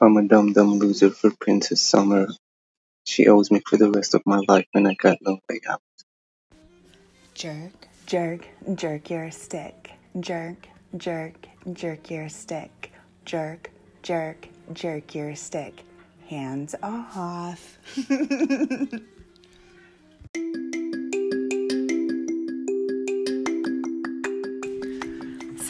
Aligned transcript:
I'm 0.00 0.16
a 0.16 0.22
dumb 0.22 0.54
dumb 0.54 0.78
loser 0.78 1.10
for 1.10 1.30
Princess 1.30 1.82
Summer. 1.82 2.28
She 3.04 3.28
owes 3.28 3.50
me 3.50 3.60
for 3.66 3.76
the 3.76 3.90
rest 3.90 4.14
of 4.14 4.22
my 4.24 4.40
life 4.48 4.66
and 4.72 4.88
I 4.88 4.94
got 4.94 5.18
no 5.20 5.38
way 5.48 5.60
out. 5.68 5.82
Jerk, 7.34 7.88
jerk, 8.06 8.46
jerk 8.74 9.10
your 9.10 9.30
stick. 9.30 9.92
Jerk, 10.18 10.68
jerk, 10.96 11.46
jerk 11.72 12.10
your 12.10 12.30
stick. 12.30 12.92
Jerk, 13.26 13.70
jerk, 14.02 14.48
jerk 14.72 15.14
your 15.14 15.36
stick. 15.36 15.84
Hands 16.28 16.74
off. 16.82 17.78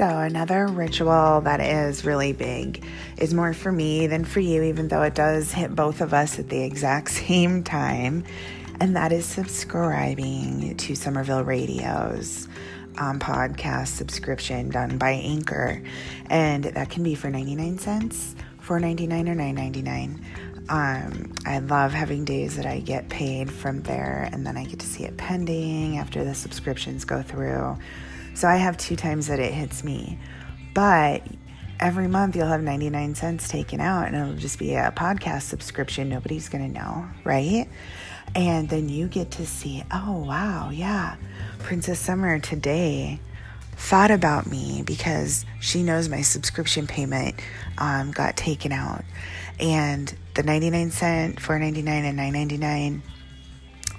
So, 0.01 0.09
another 0.09 0.67
ritual 0.67 1.43
that 1.43 1.61
is 1.61 2.07
really 2.07 2.33
big 2.33 2.83
is 3.19 3.35
more 3.35 3.53
for 3.53 3.71
me 3.71 4.07
than 4.07 4.25
for 4.25 4.41
you, 4.41 4.63
even 4.63 4.89
though 4.89 5.03
it 5.03 5.15
does 5.15 5.53
hit 5.53 5.77
both 5.77 6.01
of 6.01 6.15
us 6.15 6.39
at 6.39 6.49
the 6.49 6.63
exact 6.63 7.11
same 7.29 7.63
time, 7.63 8.25
and 8.81 8.97
that 8.97 9.13
is 9.13 9.27
subscribing 9.27 10.75
to 10.79 10.95
Summerville 10.95 11.45
Radio's 11.45 12.49
um, 12.97 13.19
podcast 13.19 13.89
subscription 13.89 14.71
done 14.71 14.97
by 14.97 15.11
Anchor. 15.11 15.83
And 16.31 16.65
that 16.65 16.89
can 16.89 17.03
be 17.03 17.15
for 17.15 17.29
99 17.29 17.77
cents, 17.77 18.35
$4.99, 18.63 19.29
or 19.29 19.35
$9.99. 19.35 20.25
Um, 20.71 21.35
I 21.45 21.59
love 21.59 21.93
having 21.93 22.25
days 22.25 22.57
that 22.57 22.65
I 22.65 22.81
get 22.81 23.11
paid 23.11 23.53
from 23.53 23.83
there 23.83 24.31
and 24.33 24.47
then 24.47 24.57
I 24.57 24.65
get 24.65 24.79
to 24.79 24.87
see 24.87 25.05
it 25.05 25.19
pending 25.19 25.99
after 25.99 26.25
the 26.25 26.35
subscriptions 26.35 27.05
go 27.05 27.21
through. 27.21 27.77
So 28.41 28.49
I 28.49 28.57
have 28.57 28.79
two 28.79 28.97
times 28.97 29.27
that 29.27 29.39
it 29.39 29.53
hits 29.53 29.85
me. 29.85 30.19
But 30.73 31.23
every 31.79 32.09
month 32.09 32.35
you'll 32.35 32.47
have 32.47 32.63
99 32.63 33.15
cents 33.15 33.49
taken 33.49 33.83
out 33.83 34.07
and 34.07 34.17
it'll 34.17 34.33
just 34.33 34.59
be 34.59 34.77
a 34.77 34.91
podcast 34.97 35.43
subscription. 35.43 36.09
Nobody's 36.09 36.49
going 36.49 36.73
to 36.73 36.81
know, 36.81 37.07
right? 37.23 37.69
And 38.35 38.67
then 38.71 38.89
you 38.89 39.09
get 39.09 39.33
to 39.33 39.47
see, 39.47 39.85
oh, 39.93 40.25
wow, 40.27 40.71
yeah, 40.71 41.17
Princess 41.59 42.01
Summer 42.01 42.39
today 42.39 43.21
thought 43.73 44.11
about 44.11 44.47
me 44.47 44.85
because 44.87 45.45
she 45.61 45.83
knows 45.83 46.09
my 46.09 46.23
subscription 46.23 46.87
payment 46.87 47.39
um, 47.77 48.11
got 48.11 48.39
taken 48.39 48.73
out. 48.73 49.05
And 49.59 50.15
the 50.33 50.45
99 50.45 50.93
cent, 50.93 51.37
4.99 51.41 51.89
and 51.89 52.19
9.99 52.19 53.03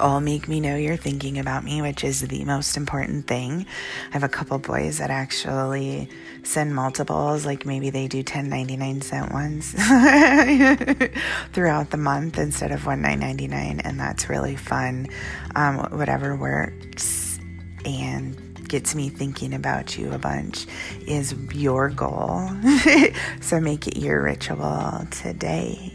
all 0.02 0.20
make 0.20 0.48
me 0.48 0.60
know 0.60 0.76
you're 0.76 0.98
thinking 0.98 1.40
about 1.40 1.64
me, 1.64 1.82
which 1.82 2.04
is 2.04 2.22
the 2.22 2.44
most 2.44 2.76
important 2.76 3.28
thing. 3.28 3.66
I 4.10 4.14
have 4.14 4.24
a 4.24 4.30
couple 4.30 4.58
boys 4.60 4.98
that 4.98 5.10
actually 5.10 6.10
send 6.44 6.76
multiples, 6.76 7.46
like 7.46 7.66
maybe 7.66 7.90
they 7.90 8.08
do 8.08 8.24
10 8.24 8.50
99 8.50 9.02
cent 9.02 9.32
ones 9.32 9.72
throughout 11.54 11.92
the 11.92 11.98
month 11.98 12.38
instead 12.38 12.72
of 12.72 12.86
one 12.86 13.04
9.99, 13.04 13.82
and 13.84 14.00
that's 14.00 14.30
really 14.30 14.56
fun. 14.56 15.08
Um, 15.56 15.78
whatever 15.98 16.36
works 16.36 17.40
and 17.86 18.68
gets 18.68 18.96
me 18.96 19.10
thinking 19.10 19.54
about 19.54 19.98
you 19.98 20.12
a 20.12 20.18
bunch 20.18 20.66
is 21.06 21.34
your 21.54 21.90
goal. 21.90 22.50
so 23.42 23.60
make 23.60 23.88
it 23.88 23.98
your 23.98 24.24
ritual 24.24 25.06
today. 25.12 25.91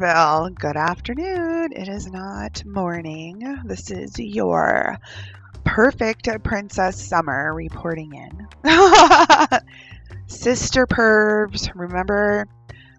Well, 0.00 0.48
good 0.48 0.78
afternoon. 0.78 1.72
It 1.72 1.86
is 1.86 2.10
not 2.10 2.64
morning. 2.64 3.58
This 3.66 3.90
is 3.90 4.18
your 4.18 4.96
perfect 5.64 6.26
princess 6.42 6.98
summer 6.98 7.52
reporting 7.52 8.14
in. 8.14 8.48
Sister 10.26 10.86
pervs. 10.86 11.70
Remember, 11.74 12.48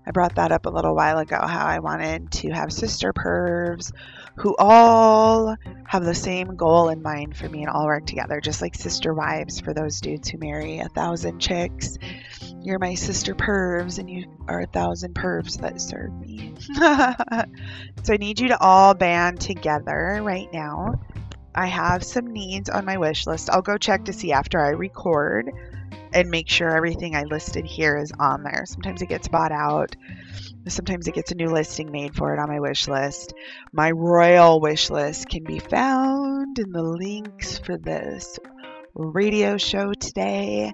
I 0.06 0.12
brought 0.12 0.36
that 0.36 0.52
up 0.52 0.68
a 0.68 0.70
little 0.70 0.94
while 0.94 1.18
ago 1.18 1.40
how 1.42 1.66
I 1.66 1.80
wanted 1.80 2.32
to 2.34 2.52
have 2.52 2.72
sister 2.72 3.14
pervs 3.14 3.92
who 4.36 4.56
all 4.60 5.56
have 5.88 6.06
the 6.06 6.14
same 6.14 6.56
goal 6.56 6.90
in 6.90 7.02
mind 7.02 7.36
for 7.36 7.50
me 7.50 7.62
and 7.62 7.70
all 7.70 7.86
work 7.86 8.06
together, 8.06 8.40
just 8.42 8.62
like 8.62 8.76
sister 8.76 9.12
wives 9.12 9.60
for 9.60 9.74
those 9.74 10.02
dudes 10.02 10.30
who 10.30 10.38
marry 10.38 10.78
a 10.78 10.90
thousand 10.90 11.40
chicks 11.40 11.98
you're 12.64 12.80
my 12.80 12.94
sister 12.94 13.34
pervs, 13.34 14.00
and 14.00 14.10
you 14.10 14.26
are 14.48 14.62
a 14.62 14.68
thousand 14.68 15.16
pervs 15.16 15.60
that 15.60 15.82
serve 15.82 16.14
me. 16.20 16.54
so 18.04 18.14
I 18.14 18.18
need 18.18 18.40
you 18.40 18.50
to 18.50 18.60
all 18.60 18.94
band 18.94 19.42
together 19.42 20.20
right 20.22 20.48
now. 20.54 21.00
I 21.54 21.68
have 21.68 22.04
some 22.04 22.28
needs 22.28 22.70
on 22.70 22.86
my 22.86 22.98
wish 22.98 23.28
list. 23.28 23.50
I'll 23.50 23.62
go 23.62 23.78
check 23.78 24.06
to 24.06 24.14
see 24.14 24.32
after 24.32 24.60
I 24.60 24.70
record 24.70 25.52
and 26.14 26.30
make 26.30 26.50
sure 26.50 26.70
everything 26.70 27.16
I 27.16 27.24
listed 27.24 27.66
here 27.66 27.98
is 27.98 28.12
on 28.20 28.44
there. 28.44 28.64
Sometimes 28.66 29.02
it 29.02 29.10
gets 29.10 29.28
bought 29.28 29.52
out. 29.52 29.96
Sometimes 30.68 31.08
it 31.08 31.16
gets 31.16 31.32
a 31.32 31.36
new 31.36 31.50
listing 31.50 31.92
made 31.92 32.16
for 32.16 32.34
it 32.34 32.40
on 32.40 32.50
my 32.50 32.60
wish 32.60 32.88
list. 32.88 33.34
My 33.74 33.92
royal 33.92 34.60
wish 34.60 34.90
list 34.90 35.30
can 35.30 35.44
be 35.44 35.60
found 35.60 36.60
in 36.60 36.72
the 36.72 36.84
links 36.84 37.58
for 37.58 37.78
this 37.78 38.40
radio 38.94 39.58
show 39.58 39.94
today. 39.94 40.72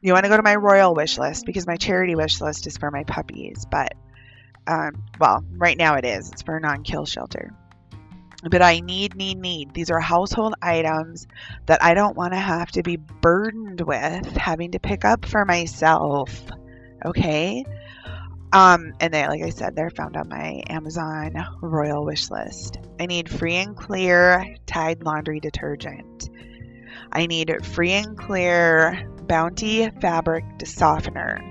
You 0.00 0.12
want 0.12 0.24
to 0.24 0.28
go 0.28 0.36
to 0.36 0.42
my 0.42 0.56
royal 0.56 0.94
wish 0.94 1.18
list 1.18 1.46
because 1.46 1.66
my 1.66 1.76
charity 1.76 2.14
wish 2.14 2.40
list 2.40 2.66
is 2.66 2.76
for 2.76 2.90
my 2.90 3.04
puppies, 3.04 3.66
but 3.70 3.94
um, 4.66 5.02
well, 5.20 5.44
right 5.52 5.76
now 5.76 5.94
it 5.94 6.04
is. 6.04 6.30
It's 6.30 6.42
for 6.42 6.56
a 6.56 6.60
non-kill 6.60 7.06
shelter. 7.06 7.52
But 8.48 8.62
I 8.62 8.80
need, 8.80 9.16
need, 9.16 9.38
need. 9.38 9.74
These 9.74 9.90
are 9.90 10.00
household 10.00 10.54
items 10.60 11.26
that 11.66 11.82
I 11.82 11.94
don't 11.94 12.16
want 12.16 12.32
to 12.32 12.38
have 12.38 12.70
to 12.72 12.82
be 12.82 12.96
burdened 12.96 13.80
with 13.80 14.26
having 14.36 14.72
to 14.72 14.78
pick 14.78 15.04
up 15.04 15.24
for 15.24 15.44
myself. 15.44 16.30
Okay. 17.04 17.64
Um, 18.52 18.92
and 19.00 19.12
they, 19.12 19.26
like 19.26 19.42
I 19.42 19.50
said, 19.50 19.74
they're 19.74 19.90
found 19.90 20.16
on 20.16 20.28
my 20.28 20.62
Amazon 20.68 21.34
Royal 21.60 22.04
wish 22.04 22.30
list. 22.30 22.78
I 23.00 23.06
need 23.06 23.28
free 23.28 23.56
and 23.56 23.76
clear 23.76 24.56
Tide 24.66 25.02
laundry 25.02 25.40
detergent. 25.40 26.30
I 27.12 27.26
need 27.26 27.64
free 27.64 27.92
and 27.92 28.16
clear 28.16 29.08
Bounty 29.26 29.90
fabric 30.00 30.44
softener. 30.64 31.42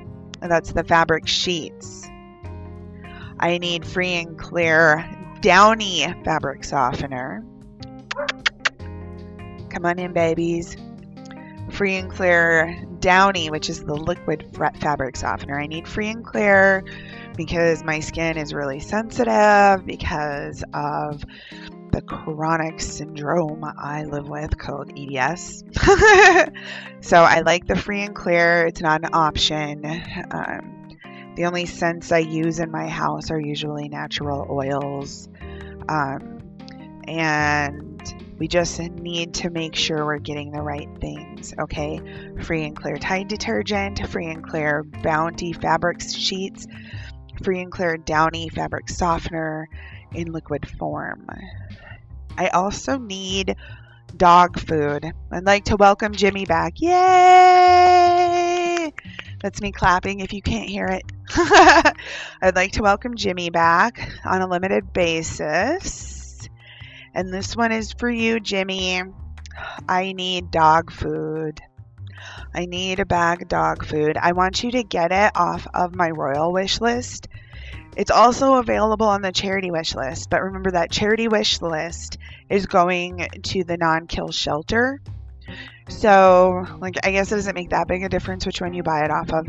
That's 0.41 0.71
the 0.71 0.83
fabric 0.83 1.27
sheets. 1.27 2.07
I 3.39 3.57
need 3.57 3.85
free 3.85 4.13
and 4.13 4.37
clear 4.37 5.09
Downy 5.41 6.05
fabric 6.23 6.63
softener. 6.63 7.43
Come 9.69 9.85
on 9.85 9.99
in, 9.99 10.13
babies. 10.13 10.77
Free 11.71 11.95
and 11.95 12.09
clear 12.09 12.85
Downy, 12.99 13.49
which 13.49 13.69
is 13.69 13.83
the 13.83 13.95
liquid 13.95 14.47
fabric 14.79 15.17
softener. 15.17 15.59
I 15.59 15.67
need 15.67 15.87
free 15.87 16.07
and 16.07 16.23
clear 16.23 16.83
because 17.35 17.83
my 17.83 17.99
skin 17.99 18.37
is 18.37 18.53
really 18.53 18.79
sensitive 18.79 19.85
because 19.85 20.63
of 20.73 21.23
the 21.95 22.01
chronic 22.01 22.81
syndrome 22.81 23.63
I 23.63 24.03
live 24.03 24.27
with 24.27 24.57
called 24.57 24.91
EDS. 24.99 25.63
so 26.99 27.23
I 27.23 27.39
like 27.39 27.67
the 27.67 27.77
free 27.77 28.01
and 28.01 28.13
clear, 28.13 28.67
it's 28.67 28.81
not 28.81 29.05
an 29.05 29.11
option. 29.13 29.85
Um, 30.29 30.97
the 31.37 31.45
only 31.45 31.65
scents 31.65 32.11
I 32.11 32.17
use 32.17 32.59
in 32.59 32.69
my 32.69 32.89
house 32.89 33.31
are 33.31 33.39
usually 33.39 33.87
natural 33.87 34.45
oils. 34.49 35.29
Um, 35.87 36.41
and 37.07 38.35
we 38.39 38.49
just 38.49 38.77
need 38.77 39.35
to 39.35 39.49
make 39.49 39.75
sure 39.75 40.05
we're 40.05 40.17
getting 40.17 40.51
the 40.51 40.61
right 40.61 40.89
things, 40.99 41.53
okay? 41.57 42.01
Free 42.41 42.65
and 42.65 42.75
clear 42.75 42.97
Tide 42.97 43.29
detergent, 43.29 44.05
free 44.09 44.27
and 44.27 44.43
clear 44.43 44.83
Bounty 44.83 45.53
fabric 45.53 46.01
sheets, 46.01 46.67
free 47.41 47.61
and 47.61 47.71
clear 47.71 47.95
Downy 47.95 48.49
fabric 48.49 48.89
softener 48.89 49.69
in 50.13 50.33
liquid 50.33 50.67
form. 50.67 51.29
I 52.37 52.49
also 52.49 52.97
need 52.97 53.55
dog 54.15 54.59
food. 54.59 55.11
I'd 55.31 55.45
like 55.45 55.65
to 55.65 55.77
welcome 55.77 56.13
Jimmy 56.13 56.45
back. 56.45 56.81
Yay! 56.81 56.95
That's 59.41 59.61
me 59.61 59.71
clapping 59.71 60.19
if 60.19 60.33
you 60.33 60.41
can't 60.41 60.69
hear 60.69 60.87
it. 60.87 61.03
I'd 62.41 62.55
like 62.55 62.73
to 62.73 62.81
welcome 62.81 63.15
Jimmy 63.15 63.49
back 63.49 64.09
on 64.25 64.41
a 64.41 64.47
limited 64.47 64.91
basis. 64.91 66.49
And 67.13 67.33
this 67.33 67.55
one 67.55 67.71
is 67.71 67.93
for 67.93 68.09
you, 68.09 68.39
Jimmy. 68.39 69.03
I 69.87 70.13
need 70.13 70.51
dog 70.51 70.91
food. 70.91 71.61
I 72.53 72.65
need 72.65 72.99
a 72.99 73.05
bag 73.05 73.43
of 73.43 73.47
dog 73.47 73.85
food. 73.85 74.17
I 74.17 74.33
want 74.33 74.63
you 74.63 74.71
to 74.71 74.83
get 74.83 75.11
it 75.11 75.31
off 75.35 75.67
of 75.73 75.95
my 75.95 76.09
royal 76.09 76.51
wish 76.51 76.81
list 76.81 77.27
it's 77.95 78.11
also 78.11 78.55
available 78.55 79.07
on 79.07 79.21
the 79.21 79.31
charity 79.31 79.71
wish 79.71 79.95
list, 79.95 80.29
but 80.29 80.41
remember 80.43 80.71
that 80.71 80.91
charity 80.91 81.27
wish 81.27 81.61
list 81.61 82.17
is 82.49 82.65
going 82.65 83.27
to 83.43 83.63
the 83.63 83.77
non 83.77 84.07
kill 84.07 84.31
shelter. 84.31 84.99
So, 85.87 86.65
like, 86.79 86.95
I 87.05 87.11
guess 87.11 87.31
it 87.31 87.35
doesn't 87.35 87.53
make 87.53 87.69
that 87.69 87.87
big 87.87 88.03
a 88.03 88.09
difference 88.09 88.45
which 88.45 88.59
one 88.59 88.73
you 88.73 88.81
buy 88.81 89.05
it 89.05 89.11
off 89.11 89.31
of, 89.31 89.47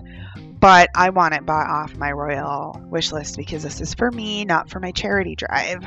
but 0.61 0.91
I 0.95 1.11
want 1.11 1.35
it 1.35 1.47
bought 1.47 1.69
off 1.69 1.97
my 1.97 2.13
royal 2.13 2.79
wish 2.85 3.11
list 3.11 3.37
because 3.37 3.63
this 3.63 3.81
is 3.81 3.95
for 3.95 4.11
me, 4.11 4.45
not 4.45 4.69
for 4.69 4.79
my 4.79 4.93
charity 4.93 5.35
drive. 5.35 5.83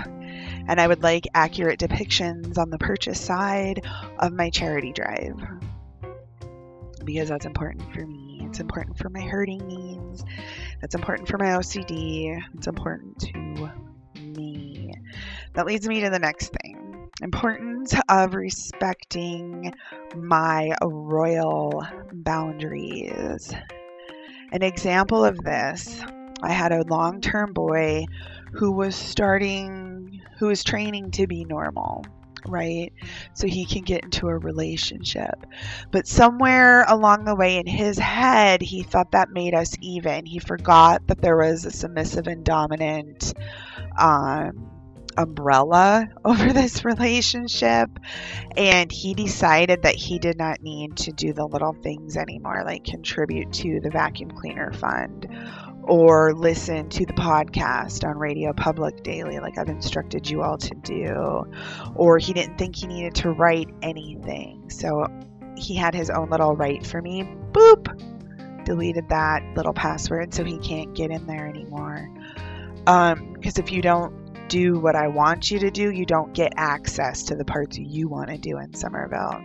And 0.67 0.81
I 0.81 0.87
would 0.87 1.03
like 1.03 1.27
accurate 1.33 1.79
depictions 1.79 2.57
on 2.57 2.71
the 2.71 2.77
purchase 2.79 3.21
side 3.21 3.85
of 4.17 4.33
my 4.33 4.49
charity 4.49 4.91
drive 4.91 5.39
because 7.03 7.29
that's 7.29 7.45
important 7.45 7.93
for 7.93 8.05
me. 8.05 8.28
It's 8.49 8.57
mm-hmm. 8.57 8.67
important 8.67 8.97
for 8.97 9.09
my 9.09 9.21
herding 9.21 9.67
needs. 9.67 10.23
It's 10.81 10.95
important 10.95 11.27
for 11.27 11.37
my 11.37 11.45
OCD. 11.45 12.41
It's 12.55 12.67
important 12.67 13.19
to 13.19 13.71
me. 14.19 14.91
That 15.53 15.67
leads 15.67 15.87
me 15.87 16.01
to 16.01 16.09
the 16.09 16.19
next 16.19 16.51
thing. 16.61 17.09
Importance 17.21 17.93
of 18.09 18.33
respecting 18.33 19.73
my 20.15 20.71
royal 20.81 21.85
boundaries. 22.11 23.53
An 24.51 24.63
example 24.63 25.23
of 25.23 25.37
this, 25.37 26.01
I 26.41 26.51
had 26.51 26.71
a 26.71 26.83
long-term 26.85 27.53
boy 27.53 28.05
who 28.53 28.71
was 28.71 28.95
starting 28.95 30.21
who 30.39 30.47
was 30.47 30.63
training 30.63 31.11
to 31.11 31.27
be 31.27 31.43
normal 31.43 32.05
right? 32.47 32.91
So 33.33 33.47
he 33.47 33.65
can 33.65 33.83
get 33.83 34.03
into 34.03 34.27
a 34.27 34.37
relationship. 34.37 35.45
But 35.91 36.07
somewhere 36.07 36.83
along 36.87 37.25
the 37.25 37.35
way 37.35 37.57
in 37.57 37.67
his 37.67 37.97
head, 37.97 38.61
he 38.61 38.83
thought 38.83 39.11
that 39.11 39.31
made 39.31 39.53
us 39.53 39.75
even. 39.81 40.25
He 40.25 40.39
forgot 40.39 41.07
that 41.07 41.21
there 41.21 41.37
was 41.37 41.65
a 41.65 41.71
submissive 41.71 42.27
and 42.27 42.43
dominant 42.43 43.33
um, 43.97 44.69
umbrella 45.17 46.09
over 46.25 46.53
this 46.53 46.85
relationship. 46.85 47.89
And 48.55 48.91
he 48.91 49.13
decided 49.13 49.83
that 49.83 49.95
he 49.95 50.19
did 50.19 50.37
not 50.37 50.61
need 50.61 50.97
to 50.97 51.11
do 51.11 51.33
the 51.33 51.45
little 51.45 51.73
things 51.73 52.17
anymore, 52.17 52.63
like 52.65 52.83
contribute 52.83 53.51
to 53.53 53.79
the 53.79 53.89
vacuum 53.89 54.31
cleaner 54.31 54.71
fund 54.73 55.27
or 55.89 56.33
listen 56.35 56.87
to 56.87 57.03
the 57.03 57.13
podcast 57.13 58.07
on 58.07 58.15
Radio 58.19 58.53
Public 58.53 59.01
daily, 59.01 59.39
like 59.39 59.57
I've 59.57 59.69
instructed 59.69 60.29
you 60.29 60.43
all 60.43 60.57
to 60.59 60.75
do, 60.75 61.51
or 61.95 62.19
he 62.19 62.31
didn't 62.31 62.59
think 62.59 62.75
he 62.75 62.85
needed 62.85 63.15
to 63.15 63.31
write 63.31 63.69
anything. 63.81 64.69
So 64.69 65.07
he 65.57 65.75
had 65.75 65.95
his 65.95 66.11
own 66.11 66.29
little 66.29 66.55
write 66.55 66.85
for 66.85 67.01
me. 67.01 67.23
Boop! 67.51 68.65
Deleted 68.65 69.09
that 69.09 69.41
little 69.55 69.73
password 69.73 70.31
so 70.31 70.43
he 70.43 70.59
can't 70.59 70.93
get 70.93 71.09
in 71.09 71.25
there 71.25 71.47
anymore. 71.47 72.07
Because 72.85 73.17
um, 73.17 73.35
if 73.43 73.71
you 73.71 73.81
don't 73.81 74.47
do 74.47 74.79
what 74.79 74.95
I 74.95 75.07
want 75.07 75.49
you 75.49 75.57
to 75.59 75.71
do, 75.71 75.91
you 75.91 76.05
don't 76.05 76.33
get 76.33 76.53
access 76.55 77.23
to 77.23 77.35
the 77.35 77.45
parts 77.45 77.79
you 77.79 78.07
want 78.07 78.29
to 78.29 78.37
do 78.37 78.59
in 78.59 78.75
Summerville. 78.75 79.41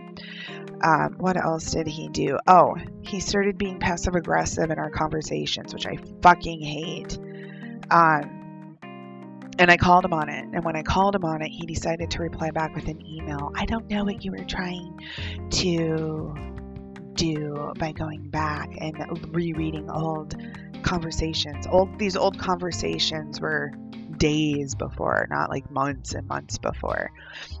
Um, 0.81 1.15
what 1.17 1.37
else 1.37 1.71
did 1.71 1.87
he 1.87 2.09
do? 2.09 2.37
Oh, 2.47 2.75
he 3.01 3.19
started 3.19 3.57
being 3.57 3.79
passive 3.79 4.15
aggressive 4.15 4.69
in 4.69 4.77
our 4.77 4.89
conversations, 4.89 5.73
which 5.73 5.85
I 5.85 5.97
fucking 6.21 6.61
hate. 6.61 7.17
Um, 7.89 8.77
and 9.57 9.71
I 9.71 9.77
called 9.77 10.03
him 10.05 10.13
on 10.13 10.29
it. 10.29 10.45
And 10.53 10.63
when 10.63 10.75
I 10.75 10.83
called 10.83 11.15
him 11.15 11.23
on 11.23 11.41
it, 11.41 11.49
he 11.49 11.65
decided 11.65 12.11
to 12.11 12.21
reply 12.21 12.51
back 12.51 12.75
with 12.75 12.87
an 12.87 13.05
email. 13.05 13.51
I 13.55 13.65
don't 13.65 13.89
know 13.89 14.03
what 14.03 14.23
you 14.23 14.31
were 14.31 14.43
trying 14.43 14.99
to 15.51 16.35
do 17.13 17.73
by 17.79 17.93
going 17.93 18.29
back 18.29 18.69
and 18.79 19.33
rereading 19.33 19.89
old 19.89 20.35
conversations. 20.83 21.65
Old 21.67 21.97
these 21.97 22.17
old 22.17 22.37
conversations 22.37 23.39
were 23.39 23.71
days 24.17 24.75
before, 24.75 25.27
not 25.29 25.49
like 25.49 25.69
months 25.71 26.13
and 26.13 26.27
months 26.27 26.57
before. 26.57 27.11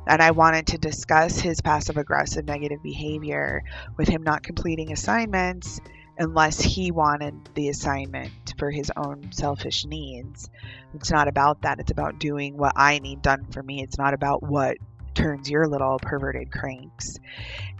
And 0.07 0.21
I 0.21 0.31
wanted 0.31 0.67
to 0.67 0.77
discuss 0.77 1.39
his 1.39 1.61
passive 1.61 1.97
aggressive 1.97 2.45
negative 2.45 2.81
behavior 2.83 3.63
with 3.97 4.07
him 4.07 4.23
not 4.23 4.43
completing 4.43 4.91
assignments 4.91 5.79
unless 6.17 6.61
he 6.61 6.91
wanted 6.91 7.49
the 7.55 7.69
assignment 7.69 8.53
for 8.57 8.71
his 8.71 8.91
own 8.95 9.31
selfish 9.31 9.85
needs. 9.85 10.49
It's 10.93 11.11
not 11.11 11.27
about 11.27 11.63
that. 11.63 11.79
It's 11.79 11.91
about 11.91 12.19
doing 12.19 12.57
what 12.57 12.73
I 12.75 12.99
need 12.99 13.21
done 13.21 13.45
for 13.51 13.61
me. 13.61 13.83
It's 13.83 13.97
not 13.97 14.13
about 14.13 14.41
what 14.41 14.77
turns 15.13 15.49
your 15.49 15.67
little 15.67 15.99
perverted 15.99 16.51
cranks. 16.51 17.17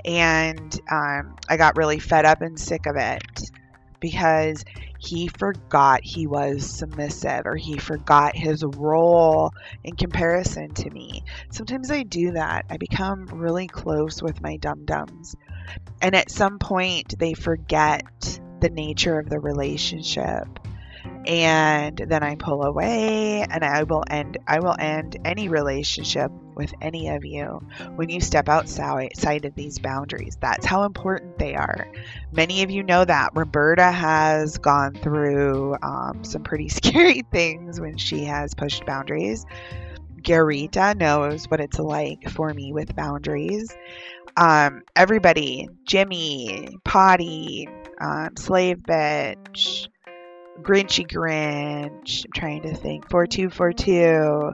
And 0.04 0.80
um, 0.89 1.36
I 1.48 1.57
got 1.57 1.78
really 1.78 2.00
fed 2.00 2.25
up 2.25 2.42
and 2.42 2.60
sick 2.60 2.86
of 2.86 2.95
it 2.98 3.24
because 4.06 4.63
he 5.00 5.28
forgot 5.28 6.02
he 6.04 6.28
was 6.28 6.63
submissive 6.63 7.42
or 7.48 7.56
he 7.56 7.80
forgot 7.80 8.36
his 8.36 8.63
role 8.63 9.52
in 9.84 9.96
comparison 9.96 10.72
to 10.75 10.88
me. 10.92 11.24
Sometimes 11.50 11.90
I 11.90 12.04
do 12.04 12.34
that. 12.34 12.66
I 12.69 12.78
become 12.78 13.25
really 13.25 13.66
close 13.66 14.22
with 14.22 14.44
my 14.44 14.57
dum 14.57 14.86
dums. 14.86 15.36
And 16.04 16.13
at 16.13 16.30
some 16.30 16.60
point, 16.60 17.18
they 17.18 17.34
forget 17.34 18.04
the 18.62 18.69
nature 18.69 19.18
of 19.18 19.28
the 19.28 19.40
relationship 19.40 20.60
and 21.27 21.98
then 21.98 22.24
I 22.24 22.36
pull 22.36 22.63
away 22.63 23.42
and 23.50 23.63
I 23.63 23.83
will 23.83 24.04
end 24.10 24.38
I 24.48 24.60
will 24.60 24.75
end 24.77 25.18
any 25.25 25.48
relationship 25.50 26.31
with 26.56 26.74
any 26.81 27.10
of 27.10 27.25
you 27.25 27.62
when 27.95 28.10
you 28.10 28.22
step 28.22 28.48
outside 28.48 29.45
of 29.45 29.56
these 29.56 29.80
boundaries. 29.80 30.38
That's 30.39 30.66
how 30.66 30.83
important 30.83 31.38
they 31.38 31.56
are. 31.56 31.88
Many 32.31 32.63
of 32.63 32.72
you 32.72 32.83
know 32.83 33.04
that. 33.04 33.31
Roberta 33.36 33.92
has 33.92 34.57
gone 34.57 34.94
through 34.94 35.75
um, 35.81 36.24
some 36.24 36.44
pretty 36.44 36.69
scary 36.69 37.24
things 37.31 37.80
when 37.80 37.98
she 37.98 38.24
has 38.25 38.54
pushed 38.54 38.86
boundaries. 38.86 39.45
Garita 40.21 40.98
knows 40.98 41.45
what 41.45 41.60
it's 41.60 41.78
like 41.78 42.30
for 42.30 42.54
me 42.54 42.74
with 42.74 42.95
boundaries. 42.95 43.75
Um, 44.38 44.81
everybody, 44.95 45.69
Jimmy, 45.86 46.78
Potty, 46.83 47.69
um, 48.01 48.36
Slave 48.36 48.80
Bitch, 48.80 49.88
Grinchy 50.62 51.07
Grinch. 51.07 52.25
I'm 52.25 52.31
trying 52.34 52.62
to 52.63 52.75
think. 52.75 53.10
4242. 53.10 54.52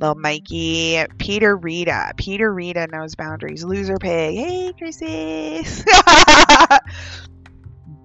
Little 0.00 0.14
Mikey. 0.16 1.04
Peter 1.18 1.56
Rita. 1.56 2.12
Peter 2.16 2.52
Rita 2.52 2.88
knows 2.88 3.14
boundaries. 3.14 3.64
Loser 3.64 3.96
Pig. 3.98 4.36
Hey, 4.36 4.72
Chrissy. 4.76 5.64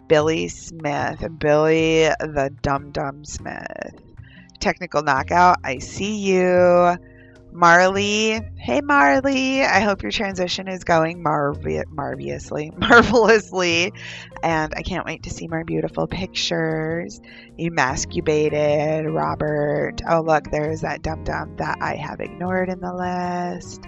Billy 0.08 0.48
Smith. 0.48 1.26
Billy 1.40 2.04
the 2.20 2.54
Dum 2.62 2.92
Dum 2.92 3.26
Smith. 3.26 3.96
Technical 4.60 5.02
Knockout. 5.02 5.58
I 5.64 5.80
see 5.80 6.18
you. 6.18 6.96
Marley. 7.52 8.40
Hey, 8.58 8.82
Marley. 8.82 9.64
I 9.64 9.80
hope 9.80 10.04
your 10.04 10.12
transition 10.12 10.68
is 10.68 10.84
going 10.84 11.24
marv- 11.24 11.66
marvelously, 11.90 12.72
marvelously. 12.78 13.94
And 14.44 14.74
I 14.76 14.82
can't 14.84 15.06
wait 15.06 15.24
to 15.24 15.30
see 15.30 15.48
more 15.48 15.64
beautiful 15.64 16.08
pictures. 16.08 17.20
Emascubated, 17.60 19.14
Robert. 19.14 20.02
Oh, 20.08 20.22
look, 20.22 20.52
there's 20.52 20.82
that 20.82 21.02
dum 21.02 21.24
dum 21.24 21.56
that 21.58 21.78
I 21.82 21.96
have 21.96 22.20
ignored 22.20 22.70
in 22.70 22.80
the 22.80 22.94
list. 22.94 23.82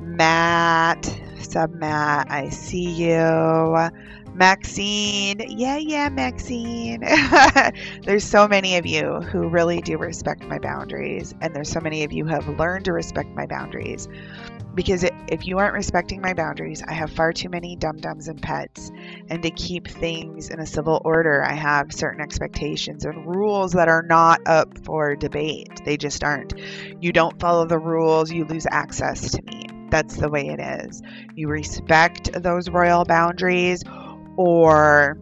Matt, 0.00 1.04
sub 1.40 1.72
Matt, 1.72 2.30
I 2.30 2.48
see 2.50 2.90
you. 2.90 3.90
Maxine, 4.34 5.40
yeah, 5.48 5.76
yeah, 5.76 6.08
Maxine. 6.08 7.00
there's 8.04 8.24
so 8.24 8.48
many 8.48 8.76
of 8.76 8.84
you 8.84 9.20
who 9.20 9.48
really 9.48 9.80
do 9.80 9.96
respect 9.96 10.42
my 10.44 10.58
boundaries, 10.58 11.32
and 11.40 11.54
there's 11.54 11.70
so 11.70 11.80
many 11.80 12.02
of 12.02 12.12
you 12.12 12.24
who 12.24 12.30
have 12.30 12.48
learned 12.48 12.84
to 12.86 12.92
respect 12.92 13.30
my 13.36 13.46
boundaries. 13.46 14.08
Because 14.74 15.04
if 15.28 15.46
you 15.46 15.58
aren't 15.58 15.74
respecting 15.74 16.20
my 16.20 16.34
boundaries, 16.34 16.82
I 16.86 16.94
have 16.94 17.12
far 17.12 17.32
too 17.32 17.48
many 17.48 17.76
dum 17.76 17.98
dums 17.98 18.26
and 18.26 18.42
pets. 18.42 18.90
And 19.28 19.42
to 19.44 19.50
keep 19.52 19.86
things 19.88 20.48
in 20.50 20.58
a 20.58 20.66
civil 20.66 21.00
order, 21.04 21.44
I 21.44 21.54
have 21.54 21.92
certain 21.92 22.20
expectations 22.20 23.04
and 23.04 23.24
rules 23.26 23.72
that 23.72 23.88
are 23.88 24.02
not 24.02 24.40
up 24.46 24.76
for 24.84 25.14
debate. 25.14 25.80
They 25.84 25.96
just 25.96 26.24
aren't. 26.24 26.54
You 27.00 27.12
don't 27.12 27.38
follow 27.40 27.66
the 27.66 27.78
rules, 27.78 28.32
you 28.32 28.44
lose 28.46 28.66
access 28.70 29.30
to 29.32 29.42
me. 29.42 29.62
That's 29.90 30.16
the 30.16 30.28
way 30.28 30.48
it 30.48 30.60
is. 30.60 31.02
You 31.36 31.48
respect 31.48 32.30
those 32.42 32.68
royal 32.68 33.04
boundaries 33.04 33.84
or 34.36 35.18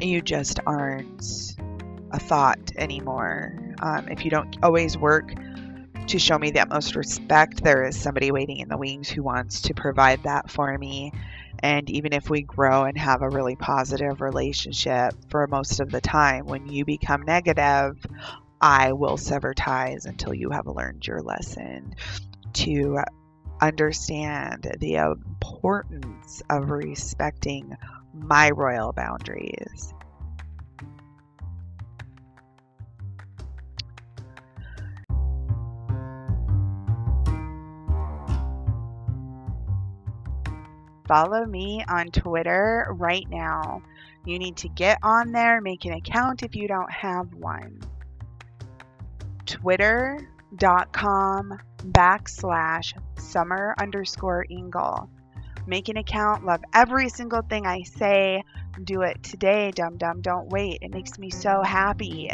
you 0.00 0.20
just 0.20 0.60
aren't 0.66 1.54
a 2.10 2.18
thought 2.18 2.72
anymore. 2.76 3.74
Um, 3.80 4.08
if 4.08 4.24
you 4.24 4.30
don't 4.30 4.56
always 4.62 4.96
work 4.96 5.32
to 6.06 6.18
show 6.18 6.38
me 6.38 6.50
the 6.50 6.60
utmost 6.60 6.96
respect, 6.96 7.62
there 7.62 7.84
is 7.84 7.98
somebody 7.98 8.32
waiting 8.32 8.58
in 8.58 8.68
the 8.68 8.76
wings 8.76 9.08
who 9.08 9.22
wants 9.22 9.62
to 9.62 9.74
provide 9.74 10.22
that 10.24 10.50
for 10.50 10.76
me. 10.76 11.12
And 11.62 11.88
even 11.90 12.12
if 12.12 12.30
we 12.30 12.42
grow 12.42 12.84
and 12.84 12.96
have 12.96 13.22
a 13.22 13.28
really 13.28 13.54
positive 13.54 14.20
relationship 14.20 15.14
for 15.28 15.46
most 15.46 15.78
of 15.80 15.90
the 15.90 16.00
time, 16.00 16.46
when 16.46 16.66
you 16.68 16.84
become 16.84 17.22
negative, 17.22 18.04
I 18.60 18.92
will 18.92 19.16
sever 19.16 19.54
ties 19.54 20.06
until 20.06 20.34
you 20.34 20.50
have 20.50 20.66
learned 20.66 21.06
your 21.06 21.20
lesson 21.20 21.94
to 22.54 22.98
understand 23.60 24.74
the 24.80 24.96
importance 24.96 26.42
of 26.48 26.70
respecting 26.70 27.76
my 28.12 28.50
royal 28.50 28.92
boundaries. 28.92 29.94
Follow 41.08 41.44
me 41.44 41.84
on 41.88 42.06
Twitter 42.12 42.86
right 42.90 43.28
now. 43.28 43.82
You 44.24 44.38
need 44.38 44.58
to 44.58 44.68
get 44.68 44.98
on 45.02 45.32
there, 45.32 45.60
make 45.60 45.84
an 45.84 45.92
account 45.92 46.44
if 46.44 46.54
you 46.54 46.68
don't 46.68 46.92
have 46.92 47.34
one. 47.34 47.80
Twitter 49.44 50.28
dot 50.56 50.92
com 50.92 51.58
backslash 51.78 52.92
summer 53.18 53.74
underscore 53.80 54.46
Ingle. 54.48 55.10
Make 55.66 55.88
an 55.88 55.96
account, 55.96 56.44
love 56.44 56.60
every 56.74 57.08
single 57.08 57.42
thing 57.42 57.66
I 57.66 57.82
say. 57.82 58.44
Do 58.82 59.02
it 59.02 59.22
today, 59.22 59.70
dum 59.72 59.98
dum. 59.98 60.20
Don't 60.20 60.48
wait. 60.48 60.78
It 60.82 60.92
makes 60.92 61.18
me 61.18 61.30
so 61.30 61.62
happy. 61.62 62.30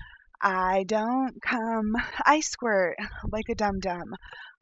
I 0.42 0.86
don't 0.88 1.42
come, 1.42 1.98
I 2.26 2.40
squirt 2.40 2.96
like 3.30 3.50
a 3.50 3.56
dum 3.56 3.82
dum. 3.82 4.16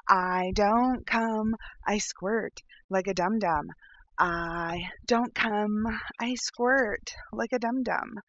I 0.08 0.52
don't 0.56 1.06
come, 1.06 1.56
I 1.86 2.00
squirt 2.00 2.64
like 2.90 3.06
a 3.06 3.14
dum 3.14 3.38
dum. 3.38 3.72
I 4.18 4.86
don't 5.06 5.36
come, 5.36 6.00
I 6.20 6.34
squirt 6.36 7.14
like 7.32 7.54
a 7.54 7.60
dum 7.60 7.84
dum. 7.84 8.20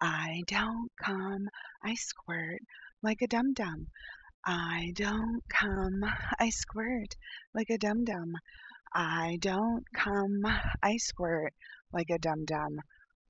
I 0.00 0.44
don't 0.46 0.90
come, 0.96 1.50
I 1.84 1.94
squirt 1.94 2.62
like 3.02 3.20
a 3.20 3.26
dum 3.26 3.52
dum. 3.52 3.88
I 4.46 4.92
don't 4.96 5.42
come, 5.50 6.02
I 6.38 6.48
squirt 6.48 7.14
like 7.52 7.68
a 7.68 7.76
dum 7.76 8.04
dum. 8.04 8.36
I 8.94 9.36
don't 9.40 9.84
come, 9.92 10.46
I 10.82 10.96
squirt 10.96 11.52
like 11.92 12.08
a 12.08 12.18
dum 12.18 12.46
dum. 12.46 12.80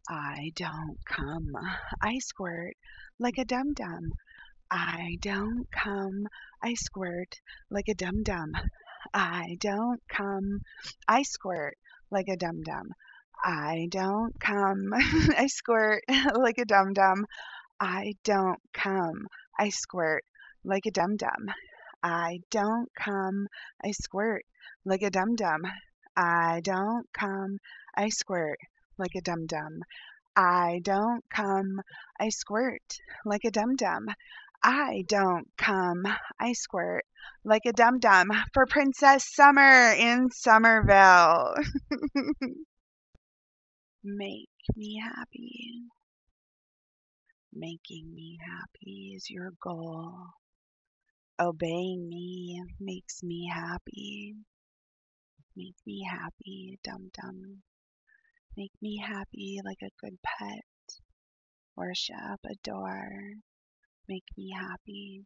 I 0.08 0.52
don't 0.54 0.98
come, 1.04 1.56
I 2.00 2.18
squirt 2.20 2.76
like 3.18 3.38
a 3.38 3.44
dum 3.44 3.74
dum. 3.74 4.12
I 4.70 5.18
don't 5.20 5.66
come, 5.72 6.28
I 6.62 6.74
squirt 6.74 7.40
like 7.70 7.88
a 7.88 7.94
dum 7.94 8.22
dum. 8.22 8.52
I 9.12 9.56
don't 9.58 10.00
come, 10.08 10.60
I 11.08 11.24
squirt 11.24 11.76
like 12.10 12.28
a 12.28 12.36
dum 12.36 12.62
dum. 12.64 12.94
I 13.44 13.88
don't 13.90 14.38
come, 14.38 14.92
I 14.94 15.48
squirt 15.48 16.04
like 16.34 16.58
a 16.58 16.64
dum 16.64 16.92
dum. 16.92 17.26
I 17.80 18.14
don't 18.22 18.60
come, 18.72 19.26
I 19.58 19.70
squirt 19.70 20.24
like 20.64 20.86
a 20.86 20.90
dum 20.90 21.16
dum. 21.16 21.50
I 22.02 22.40
don't 22.50 22.90
come, 22.94 23.48
I 23.84 23.92
squirt 23.92 24.44
like 24.84 25.02
a 25.02 25.10
dum 25.10 25.36
dum. 25.36 25.62
I 26.16 26.60
don't 26.64 27.06
come, 27.12 27.58
I 27.94 28.08
squirt 28.08 28.58
like 28.98 29.14
a 29.16 29.20
dum 29.20 29.46
dum. 29.46 29.82
I 30.36 30.80
don't 30.82 31.24
come, 31.28 31.82
I 32.18 32.28
squirt 32.30 32.98
like 33.24 33.44
a 33.44 33.50
dum 33.50 33.76
dum. 33.76 34.08
I 34.62 35.04
don't 35.08 35.48
come, 35.56 36.06
I 36.38 36.52
squirt 36.52 37.04
like 37.44 37.66
a 37.66 37.72
dum 37.72 37.98
dum 37.98 38.30
for 38.52 38.66
Princess 38.66 39.24
Summer 39.34 39.92
in 39.92 40.30
Summerville. 40.30 41.54
Make 44.04 44.48
me 44.76 45.02
happy. 45.02 45.82
Making 47.52 48.14
me 48.14 48.38
happy 48.40 49.14
is 49.16 49.28
your 49.28 49.52
goal. 49.62 50.28
Obeying 51.40 52.06
me 52.06 52.62
makes 52.78 53.22
me 53.22 53.50
happy. 53.50 54.34
Make 55.56 55.76
me 55.86 56.06
happy, 56.06 56.78
dum 56.84 57.10
dum. 57.14 57.62
Make 58.58 58.72
me 58.82 58.98
happy 58.98 59.58
like 59.64 59.78
a 59.82 59.88
good 59.98 60.18
pet. 60.22 60.64
Worship, 61.76 62.40
adore. 62.44 63.36
Make 64.06 64.26
me 64.36 64.52
happy. 64.54 65.24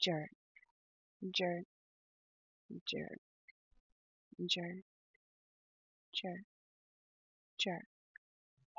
Jerk, 0.00 0.30
jerk, 1.34 1.64
jerk, 2.86 3.18
jerk, 4.48 4.84
jerk, 6.14 6.44
jerk. 7.58 7.86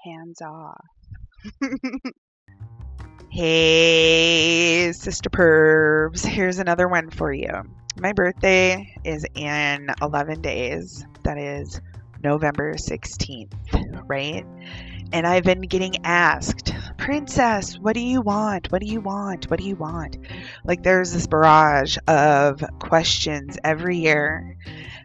Hands 0.06 0.42
off. 0.42 0.86
hey, 3.38 4.92
Sister 4.94 5.30
Pervs. 5.30 6.26
Here's 6.26 6.58
another 6.58 6.88
one 6.88 7.12
for 7.12 7.32
you. 7.32 7.52
My 7.96 8.12
birthday 8.14 8.96
is 9.06 9.28
in 9.36 9.90
11 10.02 10.42
days. 10.42 11.06
That 11.22 11.38
is 11.38 11.80
November 12.24 12.74
16th, 12.74 13.54
right? 14.08 14.44
And 15.14 15.28
I've 15.28 15.44
been 15.44 15.62
getting 15.62 16.04
asked, 16.04 16.74
Princess, 16.98 17.78
what 17.78 17.94
do 17.94 18.00
you 18.00 18.22
want? 18.22 18.72
What 18.72 18.82
do 18.82 18.88
you 18.88 19.02
want? 19.02 19.52
What 19.52 19.60
do 19.60 19.68
you 19.68 19.76
want? 19.76 20.18
Like 20.66 20.82
there's 20.82 21.14
this 21.14 21.28
barrage 21.28 22.00
of 22.08 22.64
questions 22.80 23.60
every 23.64 23.98
year. 24.00 24.58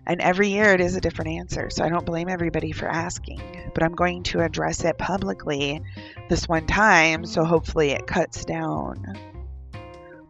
And 0.06 0.20
every 0.20 0.48
year 0.48 0.72
it 0.74 0.80
is 0.80 0.96
a 0.96 1.00
different 1.00 1.32
answer. 1.32 1.70
So 1.70 1.84
I 1.84 1.88
don't 1.88 2.04
blame 2.04 2.28
everybody 2.28 2.72
for 2.72 2.88
asking. 2.88 3.40
But 3.74 3.82
I'm 3.82 3.94
going 3.94 4.24
to 4.24 4.40
address 4.40 4.84
it 4.84 4.98
publicly 4.98 5.80
this 6.28 6.48
one 6.48 6.66
time. 6.66 7.24
So 7.24 7.44
hopefully 7.44 7.90
it 7.90 8.06
cuts 8.06 8.44
down 8.44 9.18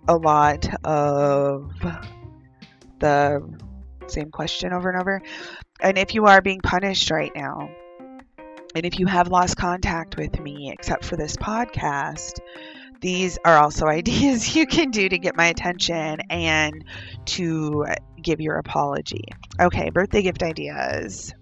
a 0.09 0.17
lot 0.17 0.69
of 0.85 1.73
the 2.99 3.43
same 4.09 4.31
question 4.31 4.73
over 4.73 4.91
and 4.91 5.01
over. 5.01 5.23
And 5.81 5.99
if 5.99 6.15
you 6.15 6.27
are 6.27 6.43
being 6.43 6.61
punished 6.61 7.11
right 7.11 7.33
now, 7.35 7.71
and 8.75 8.87
if 8.87 8.99
you 8.99 9.07
have 9.07 9.29
lost 9.29 9.57
contact 9.57 10.17
with 10.17 10.39
me, 10.41 10.71
except 10.73 11.05
for 11.05 11.17
this 11.17 11.37
podcast, 11.37 12.41
these 13.03 13.39
are 13.45 13.59
also 13.59 13.87
ideas 14.01 14.57
you 14.57 14.67
can 14.67 14.91
do 14.91 15.09
to 15.09 15.19
get 15.19 15.37
my 15.37 15.47
attention 15.47 16.21
and 16.31 16.85
to 17.27 17.85
give 18.23 18.41
your 18.41 18.57
apology. 18.57 19.25
Okay, 19.61 19.91
birthday 19.91 20.23
gift 20.23 20.43
ideas. 20.43 21.35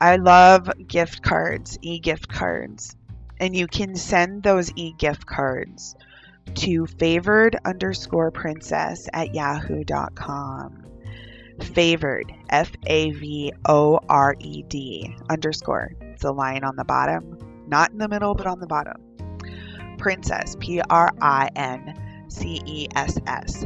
I 0.00 0.16
love 0.16 0.70
gift 0.86 1.22
cards, 1.22 1.78
e 1.82 1.98
gift 1.98 2.28
cards. 2.28 2.94
And 3.40 3.56
you 3.56 3.66
can 3.66 3.96
send 3.96 4.42
those 4.42 4.70
e 4.76 4.94
gift 4.96 5.26
cards 5.26 5.96
to 6.54 6.86
favored 6.86 7.56
underscore 7.64 8.30
princess 8.30 9.08
at 9.12 9.34
yahoo.com. 9.34 10.82
Favored, 11.60 12.32
F 12.50 12.70
A 12.86 13.12
V 13.12 13.52
O 13.66 13.98
R 14.08 14.34
E 14.38 14.62
D 14.62 15.16
underscore. 15.30 15.92
It's 16.00 16.24
a 16.24 16.32
line 16.32 16.64
on 16.64 16.76
the 16.76 16.84
bottom, 16.84 17.38
not 17.66 17.90
in 17.92 17.98
the 17.98 18.08
middle, 18.08 18.34
but 18.34 18.46
on 18.46 18.60
the 18.60 18.66
bottom. 18.66 19.13
Princess, 20.04 20.54
P 20.60 20.82
R 20.82 21.14
I 21.22 21.48
N 21.56 22.26
C 22.28 22.60
E 22.66 22.88
S 22.94 23.18
S. 23.26 23.64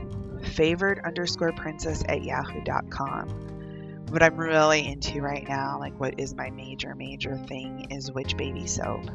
Favored 0.52 1.00
underscore 1.04 1.50
princess 1.50 2.04
at 2.08 2.22
yahoo.com. 2.22 4.06
What 4.10 4.22
I'm 4.22 4.36
really 4.36 4.86
into 4.86 5.20
right 5.20 5.44
now, 5.48 5.80
like 5.80 5.98
what 5.98 6.20
is 6.20 6.36
my 6.36 6.50
major, 6.50 6.94
major 6.94 7.36
thing, 7.36 7.88
is 7.90 8.12
Witch 8.12 8.36
Baby 8.36 8.68
Soap. 8.68 9.10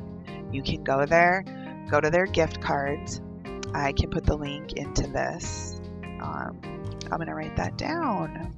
You 0.51 0.61
can 0.63 0.83
go 0.83 1.05
there, 1.05 1.45
go 1.89 2.01
to 2.01 2.09
their 2.09 2.25
gift 2.25 2.59
cards. 2.59 3.21
I 3.73 3.93
can 3.93 4.09
put 4.09 4.25
the 4.25 4.35
link 4.35 4.73
into 4.73 5.07
this. 5.07 5.79
Um, 6.21 6.59
I'm 7.09 7.19
going 7.19 7.27
to 7.27 7.35
write 7.35 7.55
that 7.55 7.77
down. 7.77 8.53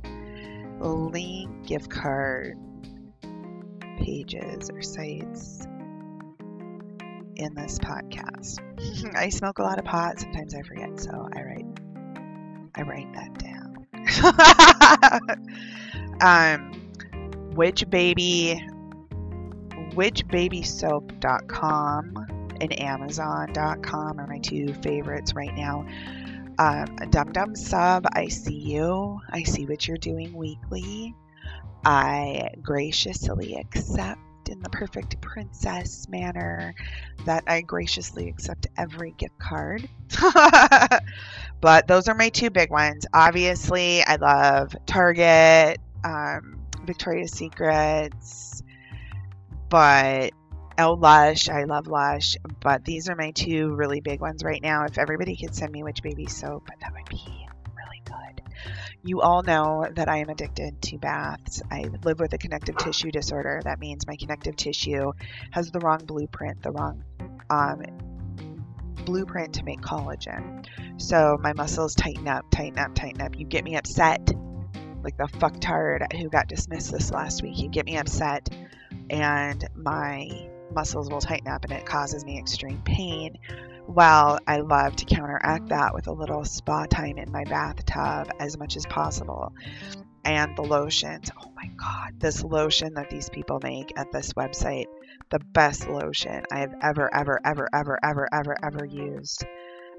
Link 0.79 1.67
gift 1.67 1.91
card 1.91 2.57
pages 3.99 4.71
or 4.71 4.81
sites 4.81 5.67
in 7.35 7.53
this 7.55 7.77
podcast. 7.79 8.59
I 9.15 9.29
smoke 9.29 9.59
a 9.59 9.63
lot 9.63 9.77
of 9.79 9.85
pot. 9.85 10.19
Sometimes 10.19 10.53
I 10.55 10.61
forget, 10.61 10.99
so 10.99 11.27
I 11.33 11.41
write 11.43 11.65
I 12.75 12.81
write 12.81 13.13
that 13.13 13.39
down. 13.39 13.87
um, 16.71 16.71
Witch 17.55 17.89
Baby 17.89 18.61
witchbabysoap.com 19.93 22.25
and 22.61 22.79
amazon.com 22.81 24.19
are 24.19 24.27
my 24.27 24.39
two 24.39 24.73
favorites 24.75 25.33
right 25.35 25.53
now 25.55 25.85
Um, 26.57 26.95
Dum 27.09 27.31
Dum 27.33 27.53
Sub, 27.55 28.05
I 28.13 28.27
see 28.29 28.55
you. 28.55 29.19
I 29.29 29.43
see 29.43 29.65
what 29.65 29.85
you're 29.87 29.97
doing 29.97 30.33
weekly. 30.33 31.13
I 31.83 32.49
graciously 32.61 33.55
accept 33.55 34.21
in 34.49 34.61
the 34.61 34.69
perfect 34.69 35.19
princess 35.21 36.07
manner 36.09 36.73
that 37.25 37.43
I 37.47 37.61
graciously 37.61 38.29
accept 38.29 38.67
every 38.77 39.11
gift 39.11 39.37
card. 39.39 39.87
but 41.61 41.87
those 41.87 42.07
are 42.07 42.15
my 42.15 42.29
two 42.29 42.49
big 42.49 42.71
ones. 42.71 43.05
Obviously, 43.13 44.03
I 44.03 44.15
love 44.15 44.75
Target, 44.85 45.79
um, 46.03 46.59
Victoria's 46.85 47.31
Secrets, 47.31 48.63
but 49.69 50.31
Oh, 50.77 50.93
Lush. 50.93 51.47
I 51.49 51.63
love 51.63 51.87
Lush. 51.87 52.35
But 52.59 52.83
these 52.83 53.07
are 53.07 53.15
my 53.15 53.31
two 53.31 53.73
really 53.75 54.01
big 54.01 54.19
ones 54.19 54.43
right 54.43 54.61
now. 54.61 54.83
If 54.85 54.97
everybody 54.97 55.35
could 55.37 55.55
send 55.55 55.71
me 55.71 55.83
Witch 55.83 56.03
Baby 56.03 56.25
Soap, 56.25 56.69
that 56.81 56.91
would 56.93 57.07
be. 57.07 57.44
You 59.03 59.21
all 59.21 59.43
know 59.43 59.85
that 59.95 60.09
I 60.09 60.17
am 60.17 60.29
addicted 60.29 60.81
to 60.83 60.97
baths. 60.97 61.61
I 61.71 61.85
live 62.03 62.19
with 62.19 62.33
a 62.33 62.37
connective 62.37 62.77
tissue 62.77 63.11
disorder. 63.11 63.61
That 63.63 63.79
means 63.79 64.07
my 64.07 64.15
connective 64.15 64.55
tissue 64.55 65.11
has 65.51 65.71
the 65.71 65.79
wrong 65.79 66.05
blueprint, 66.05 66.63
the 66.63 66.71
wrong 66.71 67.03
um, 67.49 67.83
blueprint 69.05 69.53
to 69.55 69.63
make 69.63 69.81
collagen. 69.81 70.65
So 70.97 71.37
my 71.41 71.53
muscles 71.53 71.95
tighten 71.95 72.27
up, 72.27 72.49
tighten 72.49 72.79
up, 72.79 72.95
tighten 72.95 73.21
up. 73.21 73.37
You 73.37 73.45
get 73.45 73.63
me 73.63 73.75
upset, 73.75 74.31
like 75.03 75.17
the 75.17 75.25
fucktard 75.25 76.11
who 76.13 76.29
got 76.29 76.47
dismissed 76.47 76.91
this 76.91 77.11
last 77.11 77.43
week. 77.43 77.59
You 77.59 77.69
get 77.69 77.85
me 77.85 77.97
upset, 77.97 78.49
and 79.09 79.63
my 79.75 80.49
muscles 80.73 81.09
will 81.09 81.21
tighten 81.21 81.47
up 81.47 81.63
and 81.63 81.73
it 81.73 81.85
causes 81.85 82.25
me 82.25 82.39
extreme 82.39 82.81
pain. 82.83 83.37
Well, 83.87 84.39
I 84.47 84.57
love 84.59 84.95
to 84.97 85.05
counteract 85.05 85.65
mm. 85.65 85.69
that 85.69 85.93
with 85.93 86.07
a 86.07 86.11
little 86.11 86.43
spa 86.43 86.85
time 86.85 87.17
in 87.17 87.31
my 87.31 87.43
bathtub 87.43 88.31
as 88.39 88.57
much 88.57 88.75
as 88.75 88.85
possible. 88.87 89.53
And 90.23 90.55
the 90.57 90.63
lotions, 90.63 91.29
oh 91.39 91.51
my 91.55 91.67
god, 91.77 92.19
this 92.19 92.43
lotion 92.43 92.95
that 92.95 93.11
these 93.11 93.29
people 93.29 93.59
make 93.61 93.93
at 93.95 94.11
this 94.11 94.33
website, 94.33 94.87
the 95.29 95.39
best 95.53 95.87
lotion 95.87 96.43
I 96.51 96.59
have 96.59 96.73
ever, 96.81 97.13
ever, 97.13 97.39
ever, 97.45 97.69
ever, 97.71 97.99
ever, 98.03 98.27
ever, 98.33 98.55
ever 98.63 98.85
used. 98.85 99.45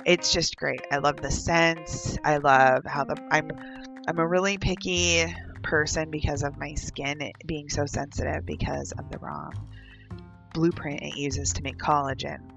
It's 0.05 0.33
just 0.33 0.57
great. 0.57 0.81
I 0.91 0.99
love 0.99 1.19
the 1.19 1.31
scents. 1.31 2.19
I 2.25 2.39
love 2.39 2.85
how 2.85 3.05
the 3.05 3.17
I'm 3.31 3.51
I'm 4.09 4.19
a 4.19 4.27
really 4.27 4.59
picky 4.59 5.25
person 5.63 6.11
because 6.11 6.43
of 6.43 6.59
my 6.59 6.75
skin 6.75 7.33
being 7.47 7.69
so 7.69 7.87
sensitive 7.87 8.45
because 8.47 8.93
of 8.93 9.11
the 9.11 9.19
wrong 9.19 9.53
blueprint 10.55 11.03
it 11.03 11.17
uses 11.17 11.53
to 11.53 11.63
make 11.63 11.79
collagen. 11.79 12.56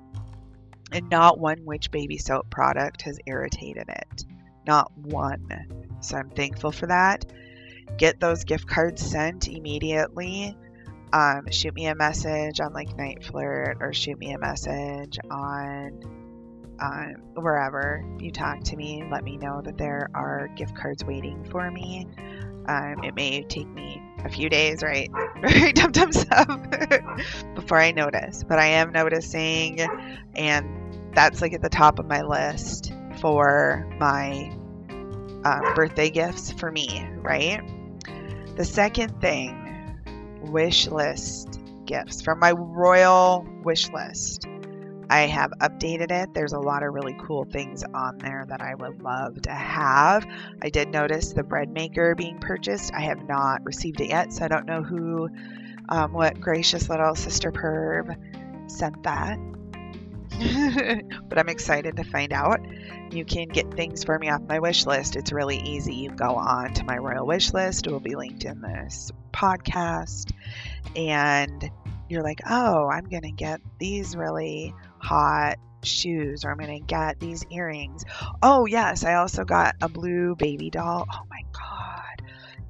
And 0.91 1.09
not 1.09 1.39
one 1.39 1.65
witch 1.65 1.91
baby 1.91 2.17
soap 2.17 2.49
product 2.49 3.03
has 3.03 3.19
irritated 3.25 3.89
it. 3.89 4.25
Not 4.65 4.91
one. 4.97 5.97
So 6.01 6.17
I'm 6.17 6.29
thankful 6.29 6.71
for 6.71 6.87
that. 6.87 7.25
Get 7.97 8.19
those 8.19 8.43
gift 8.43 8.67
cards 8.67 9.01
sent 9.01 9.47
immediately. 9.47 10.55
Um, 11.11 11.49
shoot 11.51 11.73
me 11.73 11.87
a 11.87 11.95
message 11.95 12.59
on 12.59 12.73
like 12.73 12.95
NiteFlirt 12.95 13.81
or 13.81 13.93
shoot 13.93 14.17
me 14.19 14.31
a 14.31 14.37
message 14.37 15.17
on 15.29 16.19
um, 16.79 17.15
wherever 17.33 18.03
you 18.19 18.31
talk 18.31 18.63
to 18.65 18.75
me. 18.75 19.03
Let 19.11 19.23
me 19.23 19.37
know 19.37 19.61
that 19.61 19.77
there 19.77 20.09
are 20.13 20.49
gift 20.55 20.75
cards 20.75 21.03
waiting 21.03 21.43
for 21.45 21.69
me. 21.71 22.07
Um, 22.67 23.03
it 23.03 23.15
may 23.15 23.41
take 23.43 23.67
me 23.67 24.01
a 24.23 24.29
few 24.29 24.49
days, 24.49 24.83
right? 24.83 25.09
Dum 25.73 25.91
dum 25.91 26.11
sub 26.11 26.75
before 27.55 27.79
I 27.79 27.91
notice, 27.91 28.43
but 28.43 28.59
I 28.59 28.67
am 28.67 28.91
noticing, 28.91 29.81
and 30.35 30.78
that's 31.13 31.41
like 31.41 31.53
at 31.53 31.61
the 31.61 31.69
top 31.69 31.99
of 31.99 32.05
my 32.05 32.21
list 32.21 32.93
for 33.19 33.87
my 33.99 34.51
um, 35.43 35.73
birthday 35.75 36.09
gifts 36.09 36.51
for 36.51 36.71
me, 36.71 37.05
right? 37.17 37.61
The 38.55 38.65
second 38.65 39.19
thing, 39.21 39.55
wish 40.41 40.87
list 40.87 41.59
gifts 41.85 42.21
from 42.21 42.39
my 42.39 42.51
royal 42.51 43.47
wish 43.63 43.89
list. 43.91 44.47
I 45.11 45.21
have 45.21 45.51
updated 45.59 46.11
it. 46.11 46.35
There's 46.35 46.53
a 46.53 46.59
lot 46.59 46.83
of 46.83 46.93
really 46.93 47.15
cool 47.19 47.45
things 47.45 47.83
on 47.95 48.19
there 48.19 48.45
that 48.47 48.61
I 48.61 48.75
would 48.75 49.01
love 49.01 49.41
to 49.43 49.51
have. 49.51 50.27
I 50.61 50.69
did 50.69 50.89
notice 50.89 51.33
the 51.33 51.43
bread 51.43 51.71
maker 51.71 52.13
being 52.13 52.37
purchased. 52.37 52.93
I 52.93 53.01
have 53.01 53.27
not 53.27 53.65
received 53.65 54.01
it 54.01 54.09
yet, 54.09 54.31
so 54.31 54.45
I 54.45 54.47
don't 54.47 54.67
know 54.67 54.83
who, 54.83 55.29
um, 55.89 56.13
what 56.13 56.39
gracious 56.39 56.89
little 56.89 57.15
sister 57.15 57.51
perv 57.51 58.15
sent 58.69 59.01
that. 59.03 59.39
but 61.29 61.37
I'm 61.37 61.49
excited 61.49 61.97
to 61.97 62.03
find 62.03 62.33
out. 62.33 62.59
You 63.11 63.25
can 63.25 63.47
get 63.47 63.73
things 63.73 64.03
for 64.03 64.17
me 64.17 64.29
off 64.29 64.41
my 64.47 64.59
wish 64.59 64.85
list. 64.85 65.15
It's 65.15 65.31
really 65.31 65.57
easy. 65.57 65.95
You 65.95 66.11
go 66.11 66.35
on 66.35 66.73
to 66.75 66.83
my 66.83 66.97
royal 66.97 67.25
wish 67.25 67.53
list. 67.53 67.87
It 67.87 67.91
will 67.91 67.99
be 67.99 68.15
linked 68.15 68.45
in 68.45 68.61
this 68.61 69.11
podcast. 69.33 70.31
And 70.95 71.71
you're 72.09 72.23
like, 72.23 72.41
oh, 72.49 72.87
I'm 72.87 73.05
going 73.09 73.23
to 73.23 73.31
get 73.31 73.61
these 73.79 74.15
really 74.15 74.73
hot 74.99 75.57
shoes 75.83 76.43
or 76.43 76.51
I'm 76.51 76.57
going 76.57 76.79
to 76.79 76.85
get 76.85 77.19
these 77.19 77.45
earrings. 77.51 78.03
Oh, 78.41 78.65
yes, 78.65 79.03
I 79.03 79.15
also 79.15 79.45
got 79.45 79.75
a 79.81 79.89
blue 79.89 80.35
baby 80.35 80.69
doll. 80.69 81.07
Oh 81.11 81.23
my 81.29 81.41
god. 81.51 82.23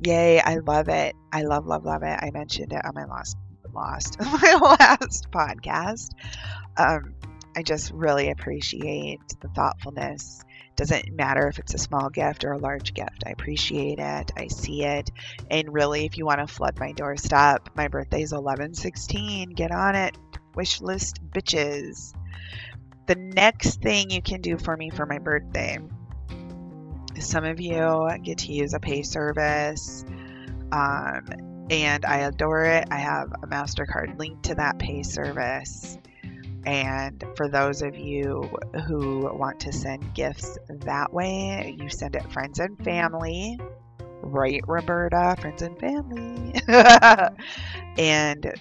Yay, 0.06 0.40
I 0.40 0.58
love 0.58 0.90
it. 0.90 1.16
I 1.32 1.44
love 1.44 1.66
love 1.66 1.86
love 1.86 2.04
it. 2.04 2.20
I 2.22 2.32
mentioned 2.32 2.74
it 2.74 2.84
on 2.86 2.94
my 2.96 3.06
last 3.06 3.38
lost 3.74 4.20
my 4.22 4.78
last 4.80 5.30
podcast. 5.32 6.10
Um 6.78 7.14
I 7.60 7.62
just 7.62 7.92
really 7.92 8.32
appreciate 8.32 9.20
the 9.42 9.50
thoughtfulness. 9.50 10.42
Doesn't 10.78 11.12
matter 11.12 11.50
if 11.50 11.60
it's 11.60 11.74
a 11.74 11.78
small 11.78 12.10
gift 12.10 12.46
or 12.46 12.54
a 12.54 12.58
large 12.58 12.94
gift. 12.94 13.24
I 13.26 13.32
appreciate 13.32 14.00
it. 14.00 14.32
I 14.38 14.48
see 14.48 14.86
it. 14.86 15.12
And 15.52 15.74
really, 15.74 16.06
if 16.06 16.18
you 16.18 16.26
want 16.26 16.40
to 16.40 16.48
flood 16.48 16.80
my 16.80 16.94
doorstep, 16.94 17.70
my 17.76 17.90
birthday 17.90 18.22
is 18.22 18.32
11 18.32 18.76
16. 18.76 19.50
Get 19.50 19.72
on 19.72 19.96
it. 19.96 20.18
Wish 20.56 20.80
list 20.80 21.20
bitches 21.34 22.14
the 23.08 23.16
next 23.16 23.82
thing 23.82 24.10
you 24.10 24.22
can 24.22 24.40
do 24.40 24.56
for 24.56 24.78
me 24.78 24.92
for 24.92 25.06
my 25.08 25.18
birthday 25.18 25.80
some 27.20 27.44
of 27.44 27.60
you 27.60 28.08
get 28.22 28.38
to 28.38 28.54
use 28.54 28.76
a 28.76 28.80
pay 28.80 29.02
service 29.02 30.06
um, 30.72 31.26
and 31.72 32.06
i 32.06 32.20
adore 32.20 32.66
it 32.66 32.88
i 32.92 32.98
have 32.98 33.32
a 33.42 33.48
mastercard 33.48 34.20
linked 34.20 34.44
to 34.44 34.54
that 34.54 34.78
pay 34.78 35.02
service 35.02 35.98
and 36.66 37.24
for 37.36 37.48
those 37.48 37.82
of 37.82 37.98
you 37.98 38.50
who 38.86 39.30
want 39.34 39.60
to 39.60 39.72
send 39.72 40.14
gifts 40.14 40.58
that 40.70 41.14
way 41.14 41.76
you 41.80 41.90
send 41.90 42.16
it 42.16 42.32
friends 42.32 42.60
and 42.60 42.78
family 42.84 43.60
right 44.22 44.62
roberta 44.68 45.36
friends 45.40 45.62
and 45.62 45.80
family 45.80 46.54
and 47.98 48.54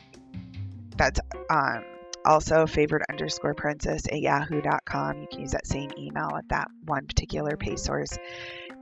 that's 0.97 1.21
um 1.51 1.83
also 2.25 2.67
favored 2.67 3.03
underscore 3.09 3.55
princess 3.55 4.07
at 4.07 4.21
yahoo.com. 4.21 5.23
You 5.23 5.27
can 5.31 5.41
use 5.41 5.53
that 5.53 5.67
same 5.67 5.91
email 5.99 6.31
at 6.37 6.49
that 6.51 6.69
one 6.85 7.07
particular 7.07 7.57
pay 7.57 7.77
source 7.77 8.19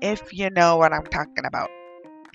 if 0.02 0.32
you 0.32 0.50
know 0.50 0.76
what 0.76 0.92
I'm 0.92 1.06
talking 1.06 1.44
about. 1.46 1.70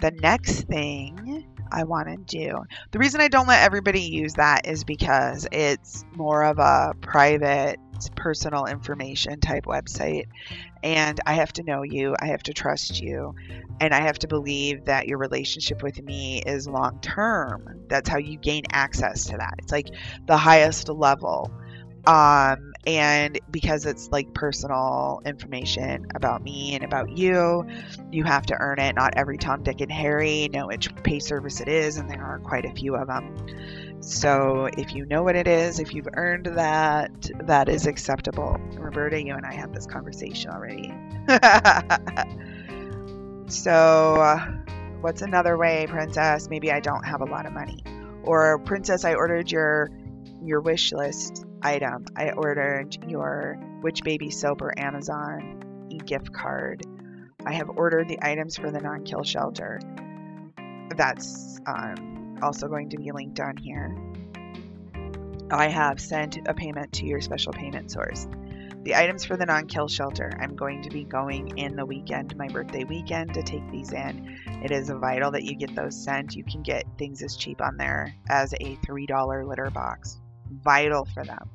the 0.00 0.10
next 0.20 0.62
thing 0.62 1.46
I 1.72 1.84
want 1.84 2.08
to 2.08 2.16
do, 2.16 2.64
the 2.90 2.98
reason 2.98 3.20
I 3.20 3.28
don't 3.28 3.48
let 3.48 3.62
everybody 3.62 4.00
use 4.00 4.34
that 4.34 4.66
is 4.66 4.84
because 4.84 5.46
it's 5.52 6.04
more 6.14 6.44
of 6.44 6.58
a 6.58 6.94
private, 7.00 7.78
personal 8.16 8.66
information 8.66 9.40
type 9.40 9.64
website. 9.64 10.26
And 10.82 11.20
I 11.26 11.34
have 11.34 11.52
to 11.54 11.62
know 11.62 11.82
you, 11.82 12.16
I 12.18 12.26
have 12.26 12.42
to 12.44 12.54
trust 12.54 13.00
you, 13.00 13.34
and 13.80 13.92
I 13.92 14.00
have 14.00 14.18
to 14.20 14.28
believe 14.28 14.86
that 14.86 15.06
your 15.06 15.18
relationship 15.18 15.82
with 15.82 16.02
me 16.02 16.42
is 16.44 16.66
long 16.66 17.00
term. 17.00 17.84
That's 17.88 18.08
how 18.08 18.18
you 18.18 18.38
gain 18.38 18.62
access 18.70 19.26
to 19.26 19.36
that. 19.36 19.54
It's 19.58 19.72
like 19.72 19.88
the 20.26 20.38
highest 20.38 20.88
level. 20.88 21.52
Um, 22.06 22.69
and 22.86 23.38
because 23.50 23.84
it's 23.84 24.10
like 24.10 24.32
personal 24.32 25.20
information 25.26 26.06
about 26.14 26.42
me 26.42 26.74
and 26.74 26.82
about 26.82 27.16
you, 27.16 27.66
you 28.10 28.24
have 28.24 28.46
to 28.46 28.56
earn 28.58 28.78
it. 28.78 28.94
Not 28.94 29.14
every 29.16 29.36
Tom, 29.36 29.62
Dick, 29.62 29.82
and 29.82 29.92
Harry 29.92 30.48
know 30.48 30.68
which 30.68 30.94
pay 31.02 31.18
service 31.18 31.60
it 31.60 31.68
is, 31.68 31.98
and 31.98 32.08
there 32.08 32.22
are 32.22 32.38
quite 32.38 32.64
a 32.64 32.72
few 32.72 32.96
of 32.96 33.06
them. 33.06 33.36
So 34.00 34.70
if 34.78 34.94
you 34.94 35.04
know 35.04 35.22
what 35.22 35.36
it 35.36 35.46
is, 35.46 35.78
if 35.78 35.92
you've 35.92 36.08
earned 36.14 36.46
that, 36.46 37.30
that 37.40 37.68
is 37.68 37.86
acceptable. 37.86 38.58
Roberta, 38.72 39.22
you 39.22 39.34
and 39.34 39.44
I 39.44 39.52
had 39.52 39.74
this 39.74 39.86
conversation 39.86 40.50
already. 40.50 40.94
so, 43.46 44.38
what's 45.02 45.20
another 45.20 45.58
way, 45.58 45.86
Princess? 45.86 46.48
Maybe 46.48 46.72
I 46.72 46.80
don't 46.80 47.04
have 47.04 47.20
a 47.20 47.26
lot 47.26 47.44
of 47.44 47.52
money. 47.52 47.84
Or, 48.22 48.58
Princess, 48.60 49.04
I 49.04 49.14
ordered 49.14 49.52
your 49.52 49.90
your 50.42 50.62
wish 50.62 50.92
list 50.92 51.44
item. 51.62 52.06
I 52.16 52.30
ordered 52.30 52.96
your 53.08 53.58
Witch 53.82 54.02
Baby 54.02 54.30
Soap 54.30 54.62
or 54.62 54.78
Amazon 54.78 55.88
gift 55.98 56.32
card. 56.32 56.84
I 57.44 57.52
have 57.54 57.70
ordered 57.70 58.08
the 58.08 58.18
items 58.22 58.56
for 58.56 58.70
the 58.70 58.80
non 58.80 59.04
kill 59.04 59.22
shelter. 59.22 59.80
That's 60.96 61.58
um, 61.66 62.38
also 62.42 62.68
going 62.68 62.90
to 62.90 62.98
be 62.98 63.12
linked 63.12 63.40
on 63.40 63.56
here. 63.56 63.96
I 65.50 65.68
have 65.68 66.00
sent 66.00 66.38
a 66.46 66.54
payment 66.54 66.92
to 66.94 67.06
your 67.06 67.20
special 67.20 67.52
payment 67.52 67.90
source. 67.90 68.26
the 68.82 68.94
items 68.94 69.24
for 69.24 69.36
the 69.36 69.46
non 69.46 69.66
kill 69.66 69.88
shelter. 69.88 70.30
I'm 70.40 70.56
going 70.56 70.82
to 70.82 70.90
be 70.90 71.04
going 71.04 71.58
in 71.58 71.76
the 71.76 71.84
weekend, 71.84 72.36
my 72.36 72.48
birthday 72.48 72.84
weekend, 72.84 73.34
to 73.34 73.42
take 73.42 73.68
these 73.70 73.92
in. 73.92 74.38
It 74.62 74.70
is 74.70 74.90
vital 74.90 75.30
that 75.32 75.44
you 75.44 75.56
get 75.56 75.74
those 75.74 76.02
sent. 76.02 76.34
You 76.34 76.44
can 76.44 76.62
get 76.62 76.84
things 76.98 77.22
as 77.22 77.36
cheap 77.36 77.60
on 77.60 77.76
there 77.76 78.14
as 78.28 78.52
a 78.54 78.76
$3 78.86 79.48
litter 79.48 79.70
box. 79.70 80.19
Vital 80.50 81.04
for 81.04 81.24
them. 81.24 81.48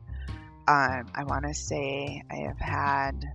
Um, 0.67 1.05
I 1.13 1.23
want 1.25 1.45
to 1.45 1.53
say 1.53 2.23
I 2.31 2.36
have 2.47 2.58
had 2.58 3.25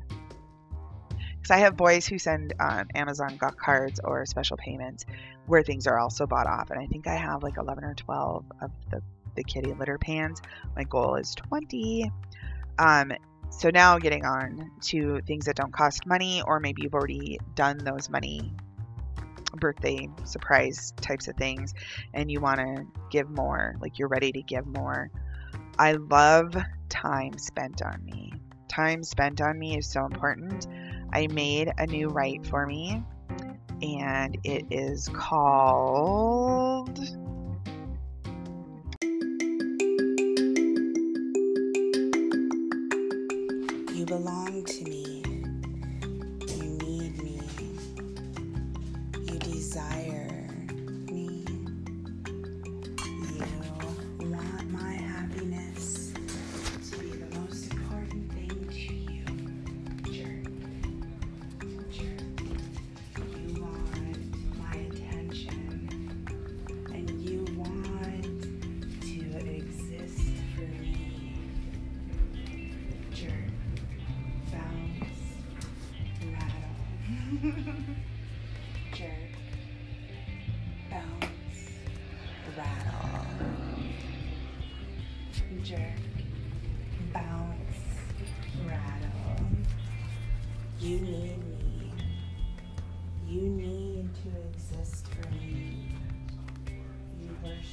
because 1.36 1.50
I 1.50 1.58
have 1.58 1.76
boys 1.76 2.06
who 2.06 2.18
send 2.18 2.54
um, 2.60 2.88
Amazon 2.94 3.38
cards 3.38 4.00
or 4.02 4.26
special 4.26 4.56
payments 4.56 5.06
where 5.46 5.62
things 5.62 5.86
are 5.86 5.98
also 5.98 6.26
bought 6.26 6.46
off, 6.46 6.70
and 6.70 6.80
I 6.80 6.86
think 6.86 7.06
I 7.06 7.14
have 7.14 7.42
like 7.42 7.56
11 7.56 7.84
or 7.84 7.94
12 7.94 8.44
of 8.62 8.70
the 8.90 9.02
the 9.36 9.44
kitty 9.44 9.72
litter 9.72 9.96
pans. 9.96 10.42
My 10.76 10.84
goal 10.84 11.14
is 11.14 11.34
20. 11.34 12.10
Um, 12.78 13.12
so 13.50 13.70
now 13.70 13.98
getting 13.98 14.24
on 14.24 14.70
to 14.82 15.20
things 15.26 15.46
that 15.46 15.56
don't 15.56 15.72
cost 15.72 16.06
money, 16.06 16.42
or 16.46 16.60
maybe 16.60 16.82
you've 16.82 16.94
already 16.94 17.38
done 17.54 17.78
those 17.78 18.08
money 18.10 18.52
birthday 19.54 20.08
surprise 20.24 20.92
types 21.00 21.26
of 21.26 21.36
things 21.36 21.74
and 22.14 22.30
you 22.30 22.40
want 22.40 22.58
to 22.58 22.86
give 23.10 23.28
more, 23.28 23.76
like 23.80 23.98
you're 23.98 24.08
ready 24.08 24.30
to 24.32 24.42
give 24.42 24.66
more. 24.66 25.10
I 25.80 25.92
love 25.92 26.54
time 26.90 27.38
spent 27.38 27.80
on 27.80 28.04
me. 28.04 28.34
Time 28.68 29.02
spent 29.02 29.40
on 29.40 29.58
me 29.58 29.78
is 29.78 29.90
so 29.90 30.04
important. 30.04 30.66
I 31.10 31.26
made 31.28 31.72
a 31.78 31.86
new 31.86 32.08
write 32.08 32.46
for 32.46 32.66
me, 32.66 33.02
and 33.80 34.36
it 34.44 34.66
is 34.70 35.08
called 35.08 36.98
You 43.94 44.04
belong 44.04 44.64
to 44.66 44.84
me. 44.84 45.19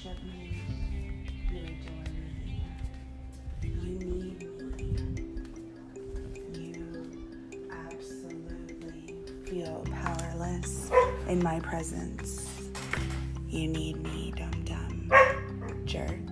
Worship 0.06 0.24
me. 0.24 0.62
You 1.52 1.60
adore 1.60 2.12
me. 2.46 2.64
You 3.64 4.00
need 4.00 4.40
me 4.40 4.48
you 6.54 6.76
absolutely 7.72 9.16
feel 9.46 9.86
powerless 9.92 10.92
in 11.28 11.42
my 11.44 11.60
presence. 11.62 12.48
You 13.50 13.68
need 13.68 14.04
me, 14.04 14.34
dum 14.36 14.52
dum. 14.66 15.12
Jerk, 15.86 16.10
jerk, 16.16 16.27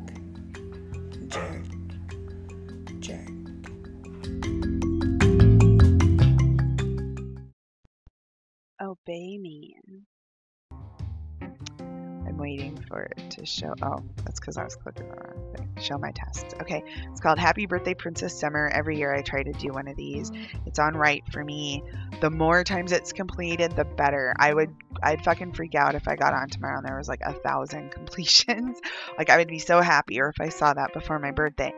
to 13.45 13.51
show. 13.51 13.73
Oh, 13.81 14.03
that's 14.23 14.39
because 14.39 14.58
I 14.58 14.63
was 14.63 14.75
clicking 14.75 15.08
the 15.08 15.15
wrong 15.15 15.53
thing. 15.55 15.69
Show 15.81 15.97
my 15.97 16.12
tests. 16.12 16.53
Okay, 16.62 16.84
it's 17.12 17.19
called 17.19 17.39
Happy 17.39 17.65
Birthday 17.65 17.93
Princess 17.93 18.38
Summer. 18.38 18.69
Every 18.73 18.97
year 18.97 19.13
I 19.13 19.21
try 19.21 19.43
to 19.43 19.51
do 19.53 19.71
one 19.71 19.88
of 19.88 19.95
these. 19.95 20.31
It's 20.65 20.79
on 20.79 20.95
Write 20.95 21.23
for 21.31 21.43
Me. 21.43 21.84
The 22.21 22.29
more 22.29 22.63
times 22.63 22.91
it's 22.91 23.13
completed, 23.13 23.71
the 23.75 23.86
better. 23.86 24.34
I 24.39 24.53
would, 24.53 24.75
I'd 25.03 25.23
fucking 25.23 25.53
freak 25.53 25.75
out 25.75 25.95
if 25.95 26.08
I 26.08 26.15
got 26.15 26.34
on 26.34 26.49
tomorrow 26.49 26.77
and 26.77 26.88
there 26.88 26.97
was 26.97 27.08
like 27.08 27.21
a 27.23 27.34
thousand 27.34 27.91
completions. 27.91 28.79
like 29.17 29.29
I 29.29 29.38
would 29.38 29.47
be 29.47 29.60
so 29.60 29.81
happy, 29.81 30.19
or 30.19 30.29
if 30.29 30.39
I 30.39 30.49
saw 30.49 30.73
that 30.73 30.93
before 30.93 31.19
my 31.19 31.31
birthday. 31.31 31.73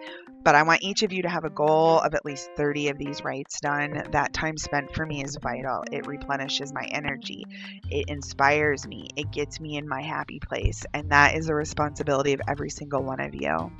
But 0.47 0.55
I 0.55 0.63
want 0.63 0.81
each 0.81 1.03
of 1.03 1.11
you 1.11 1.23
to 1.23 1.29
have 1.29 1.43
a 1.43 1.49
goal 1.49 1.99
of 1.99 2.15
at 2.15 2.23
least 2.23 2.51
30 2.55 2.87
of 2.87 2.97
these 2.97 3.21
rights 3.21 3.59
done. 3.59 4.01
That 4.11 4.31
time 4.31 4.55
spent 4.55 4.95
for 4.95 5.05
me 5.05 5.21
is 5.21 5.35
vital. 5.35 5.83
It 5.91 6.07
replenishes 6.07 6.71
my 6.71 6.85
energy. 6.85 7.45
It 7.91 8.07
inspires 8.07 8.87
me. 8.87 9.09
It 9.17 9.29
gets 9.29 9.59
me 9.59 9.75
in 9.75 9.89
my 9.89 10.01
happy 10.01 10.39
place. 10.39 10.85
And 10.93 11.11
that 11.11 11.35
is 11.35 11.49
a 11.49 11.53
responsibility 11.53 12.31
of 12.31 12.39
every 12.47 12.69
single 12.69 13.03
one 13.03 13.19
of 13.19 13.35
you. 13.35 13.73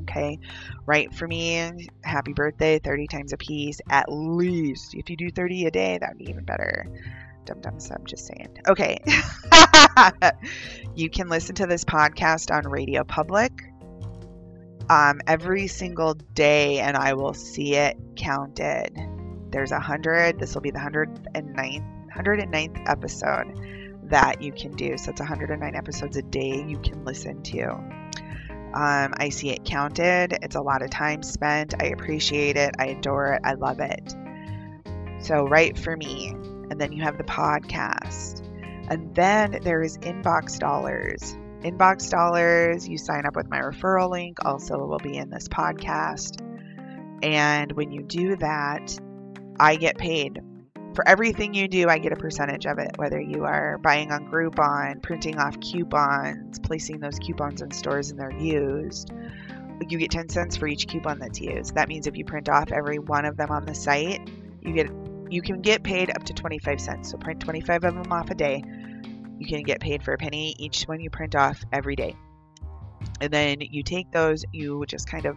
Okay, 0.00 0.40
Write 0.86 1.14
for 1.14 1.28
Me, 1.28 1.86
happy 2.02 2.32
birthday, 2.32 2.80
30 2.80 3.06
times 3.06 3.32
a 3.32 3.36
piece 3.36 3.80
at 3.88 4.10
least. 4.10 4.94
If 4.94 5.10
you 5.10 5.16
do 5.16 5.30
30 5.30 5.66
a 5.66 5.70
day, 5.70 5.98
that 5.98 6.08
would 6.10 6.18
be 6.18 6.30
even 6.30 6.44
better. 6.44 6.84
Dum 7.44 7.60
dum 7.60 7.78
sub, 7.78 8.08
just 8.08 8.26
saying. 8.26 8.58
Okay, 8.66 8.98
you 10.96 11.10
can 11.10 11.28
listen 11.28 11.54
to 11.54 11.66
this 11.66 11.84
podcast 11.84 12.52
on 12.52 12.68
Radio 12.68 13.04
Public 13.04 13.67
um, 14.88 15.20
every 15.26 15.66
single 15.66 16.14
day, 16.14 16.80
and 16.80 16.96
I 16.96 17.14
will 17.14 17.34
see 17.34 17.74
it 17.74 17.96
counted. 18.16 18.98
There's 19.50 19.72
a 19.72 19.80
hundred. 19.80 20.38
This 20.38 20.54
will 20.54 20.62
be 20.62 20.70
the 20.70 20.78
109th, 20.78 22.10
109th 22.14 22.88
episode 22.88 24.08
that 24.10 24.42
you 24.42 24.52
can 24.52 24.72
do. 24.72 24.96
So 24.96 25.10
it's 25.10 25.20
109 25.20 25.74
episodes 25.74 26.16
a 26.16 26.22
day 26.22 26.64
you 26.66 26.78
can 26.78 27.04
listen 27.04 27.42
to. 27.44 27.70
Um, 28.74 29.14
I 29.16 29.30
see 29.30 29.50
it 29.50 29.64
counted. 29.64 30.36
It's 30.42 30.56
a 30.56 30.60
lot 30.60 30.82
of 30.82 30.90
time 30.90 31.22
spent. 31.22 31.74
I 31.80 31.86
appreciate 31.86 32.56
it. 32.56 32.74
I 32.78 32.86
adore 32.86 33.34
it. 33.34 33.42
I 33.44 33.54
love 33.54 33.80
it. 33.80 34.14
So, 35.20 35.46
Write 35.46 35.78
for 35.78 35.96
Me. 35.96 36.28
And 36.70 36.78
then 36.78 36.92
you 36.92 37.02
have 37.02 37.16
the 37.16 37.24
podcast. 37.24 38.42
And 38.90 39.14
then 39.14 39.60
there 39.62 39.82
is 39.82 39.96
inbox 39.98 40.58
dollars. 40.58 41.36
Inbox 41.62 42.10
dollars, 42.10 42.88
you 42.88 42.98
sign 42.98 43.26
up 43.26 43.34
with 43.34 43.48
my 43.48 43.58
referral 43.58 44.10
link, 44.10 44.38
also 44.44 44.78
will 44.78 44.98
be 44.98 45.16
in 45.16 45.28
this 45.30 45.48
podcast. 45.48 46.40
And 47.22 47.72
when 47.72 47.90
you 47.90 48.02
do 48.02 48.36
that, 48.36 48.96
I 49.58 49.76
get 49.76 49.98
paid. 49.98 50.40
For 50.94 51.06
everything 51.06 51.54
you 51.54 51.68
do, 51.68 51.88
I 51.88 51.98
get 51.98 52.12
a 52.12 52.16
percentage 52.16 52.66
of 52.66 52.78
it, 52.78 52.92
whether 52.96 53.20
you 53.20 53.44
are 53.44 53.78
buying 53.78 54.12
on 54.12 54.30
Groupon, 54.30 55.02
printing 55.02 55.38
off 55.38 55.58
coupons, 55.60 56.58
placing 56.60 57.00
those 57.00 57.18
coupons 57.18 57.60
in 57.60 57.70
stores 57.70 58.10
and 58.10 58.18
they're 58.18 58.32
used. 58.32 59.12
You 59.88 59.98
get 59.98 60.10
10 60.10 60.28
cents 60.28 60.56
for 60.56 60.66
each 60.66 60.88
coupon 60.88 61.18
that's 61.18 61.40
used. 61.40 61.74
That 61.74 61.88
means 61.88 62.06
if 62.06 62.16
you 62.16 62.24
print 62.24 62.48
off 62.48 62.72
every 62.72 62.98
one 62.98 63.24
of 63.24 63.36
them 63.36 63.50
on 63.50 63.64
the 63.64 63.74
site, 63.74 64.28
you 64.62 64.72
get 64.74 64.90
you 65.30 65.42
can 65.42 65.60
get 65.60 65.82
paid 65.82 66.10
up 66.10 66.24
to 66.24 66.32
25 66.32 66.80
cents. 66.80 67.10
So 67.10 67.18
print 67.18 67.40
25 67.40 67.84
of 67.84 67.94
them 67.94 68.12
off 68.12 68.30
a 68.30 68.34
day. 68.34 68.64
You 69.38 69.46
can 69.46 69.62
get 69.62 69.80
paid 69.80 70.02
for 70.02 70.12
a 70.12 70.18
penny 70.18 70.54
each 70.58 70.84
one 70.84 71.00
you 71.00 71.10
print 71.10 71.34
off 71.34 71.62
every 71.72 71.96
day. 71.96 72.16
And 73.20 73.32
then 73.32 73.60
you 73.60 73.82
take 73.82 74.10
those, 74.10 74.44
you 74.52 74.84
just 74.86 75.08
kind 75.08 75.26
of 75.26 75.36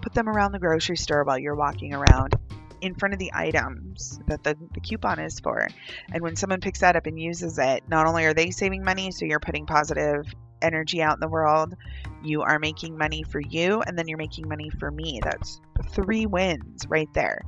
put 0.00 0.14
them 0.14 0.28
around 0.28 0.52
the 0.52 0.58
grocery 0.58 0.96
store 0.96 1.24
while 1.24 1.38
you're 1.38 1.54
walking 1.54 1.94
around 1.94 2.34
in 2.80 2.94
front 2.94 3.12
of 3.12 3.18
the 3.18 3.30
items 3.32 4.20
that 4.26 4.42
the, 4.42 4.56
the 4.74 4.80
coupon 4.80 5.20
is 5.20 5.38
for. 5.38 5.68
And 6.12 6.22
when 6.22 6.36
someone 6.36 6.60
picks 6.60 6.80
that 6.80 6.96
up 6.96 7.06
and 7.06 7.18
uses 7.18 7.58
it, 7.58 7.88
not 7.88 8.06
only 8.06 8.24
are 8.24 8.34
they 8.34 8.50
saving 8.50 8.84
money, 8.84 9.12
so 9.12 9.24
you're 9.24 9.40
putting 9.40 9.66
positive 9.66 10.26
energy 10.60 11.02
out 11.02 11.14
in 11.14 11.20
the 11.20 11.28
world, 11.28 11.74
you 12.22 12.42
are 12.42 12.58
making 12.58 12.96
money 12.96 13.22
for 13.22 13.40
you, 13.40 13.82
and 13.82 13.98
then 13.98 14.08
you're 14.08 14.18
making 14.18 14.48
money 14.48 14.70
for 14.70 14.90
me. 14.90 15.20
That's 15.22 15.60
three 15.90 16.26
wins 16.26 16.86
right 16.88 17.12
there. 17.14 17.42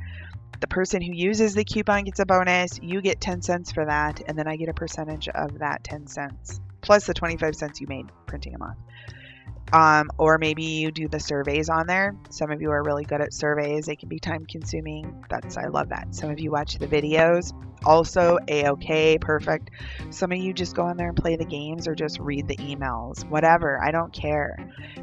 The 0.61 0.69
person 0.69 1.03
who 1.03 1.13
uses 1.13 1.55
the 1.55 1.65
coupon 1.65 2.05
gets 2.05 2.21
a 2.21 2.27
bonus, 2.27 2.79
you 2.83 3.01
get 3.01 3.21
10 3.21 3.43
cents 3.43 3.73
for 3.73 3.85
that, 3.85 4.23
and 4.27 4.39
then 4.39 4.47
I 4.47 4.57
get 4.57 4.69
a 4.69 4.75
percentage 4.75 5.29
of 5.29 5.59
that 5.59 5.85
10 5.85 6.07
cents 6.07 6.61
plus 6.85 7.07
the 7.07 7.15
25 7.15 7.57
cents 7.57 7.81
you 7.81 7.87
made 7.89 8.07
printing 8.27 8.53
them 8.53 8.63
off. 8.63 8.77
Um, 9.73 10.11
or 10.19 10.39
maybe 10.39 10.63
you 10.63 10.93
do 10.93 11.09
the 11.09 11.19
surveys 11.19 11.69
on 11.69 11.87
there. 11.87 12.15
Some 12.29 12.51
of 12.51 12.61
you 12.61 12.71
are 12.71 12.83
really 12.85 13.05
good 13.05 13.21
at 13.21 13.33
surveys. 13.33 13.87
They 13.87 13.97
can 13.97 14.09
be 14.09 14.21
time 14.21 14.45
consuming. 14.47 15.25
That's 15.31 15.57
I 15.57 15.67
love 15.67 15.89
that. 15.89 16.15
Some 16.15 16.31
of 16.31 16.39
you 16.39 16.53
watch 16.53 16.79
the 16.79 16.87
videos. 16.87 17.53
Also 17.85 18.39
a 18.47 18.69
okay, 18.69 19.19
perfect. 19.19 19.71
Some 20.11 20.31
of 20.31 20.39
you 20.39 20.53
just 20.53 20.77
go 20.77 20.83
on 20.83 20.97
there 20.97 21.09
and 21.09 21.17
play 21.17 21.37
the 21.37 21.47
games 21.47 21.89
or 21.89 21.95
just 21.95 22.21
read 22.21 22.47
the 22.47 22.57
emails. 22.59 23.29
Whatever. 23.29 23.83
I 23.83 23.91
don't 23.91 24.13
care. 24.13 24.57